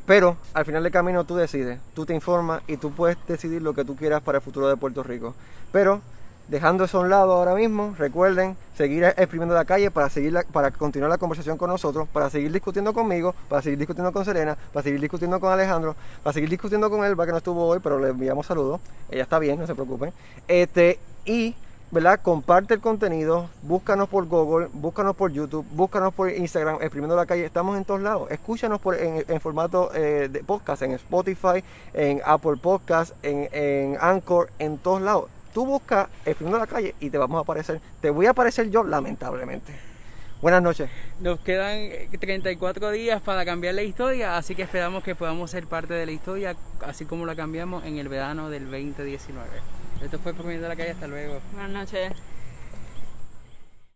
[0.05, 3.73] Pero al final del camino tú decides, tú te informas y tú puedes decidir lo
[3.73, 5.33] que tú quieras para el futuro de Puerto Rico.
[5.71, 6.01] Pero
[6.47, 10.71] dejando eso a un lado ahora mismo, recuerden seguir exprimiendo la calle para seguir para
[10.71, 14.83] continuar la conversación con nosotros, para seguir discutiendo conmigo, para seguir discutiendo con Serena, para
[14.83, 18.09] seguir discutiendo con Alejandro, para seguir discutiendo con Elba que no estuvo hoy, pero le
[18.09, 18.81] enviamos saludos.
[19.09, 20.11] Ella está bien, no se preocupen.
[20.47, 21.55] Este y
[21.91, 22.19] ¿verdad?
[22.21, 27.45] Comparte el contenido, búscanos por Google, búscanos por YouTube, búscanos por Instagram, exprimiendo la calle,
[27.45, 28.29] estamos en todos lados.
[28.31, 34.49] Escúchanos por, en, formato eh, de podcast, en Spotify, en Apple Podcast, en, en Anchor,
[34.59, 37.79] en todos lados tú buscas Exprimiendo la calle y te vamos a aparecer.
[38.01, 39.73] Te voy a aparecer yo, lamentablemente.
[40.41, 40.89] Buenas noches.
[41.21, 41.79] Nos quedan
[42.19, 46.11] 34 días para cambiar la historia, así que esperamos que podamos ser parte de la
[46.11, 49.47] historia, así como la cambiamos en el verano del 2019.
[50.03, 51.39] Esto fue Exprimiendo la calle, hasta luego.
[51.53, 52.11] Buenas noches.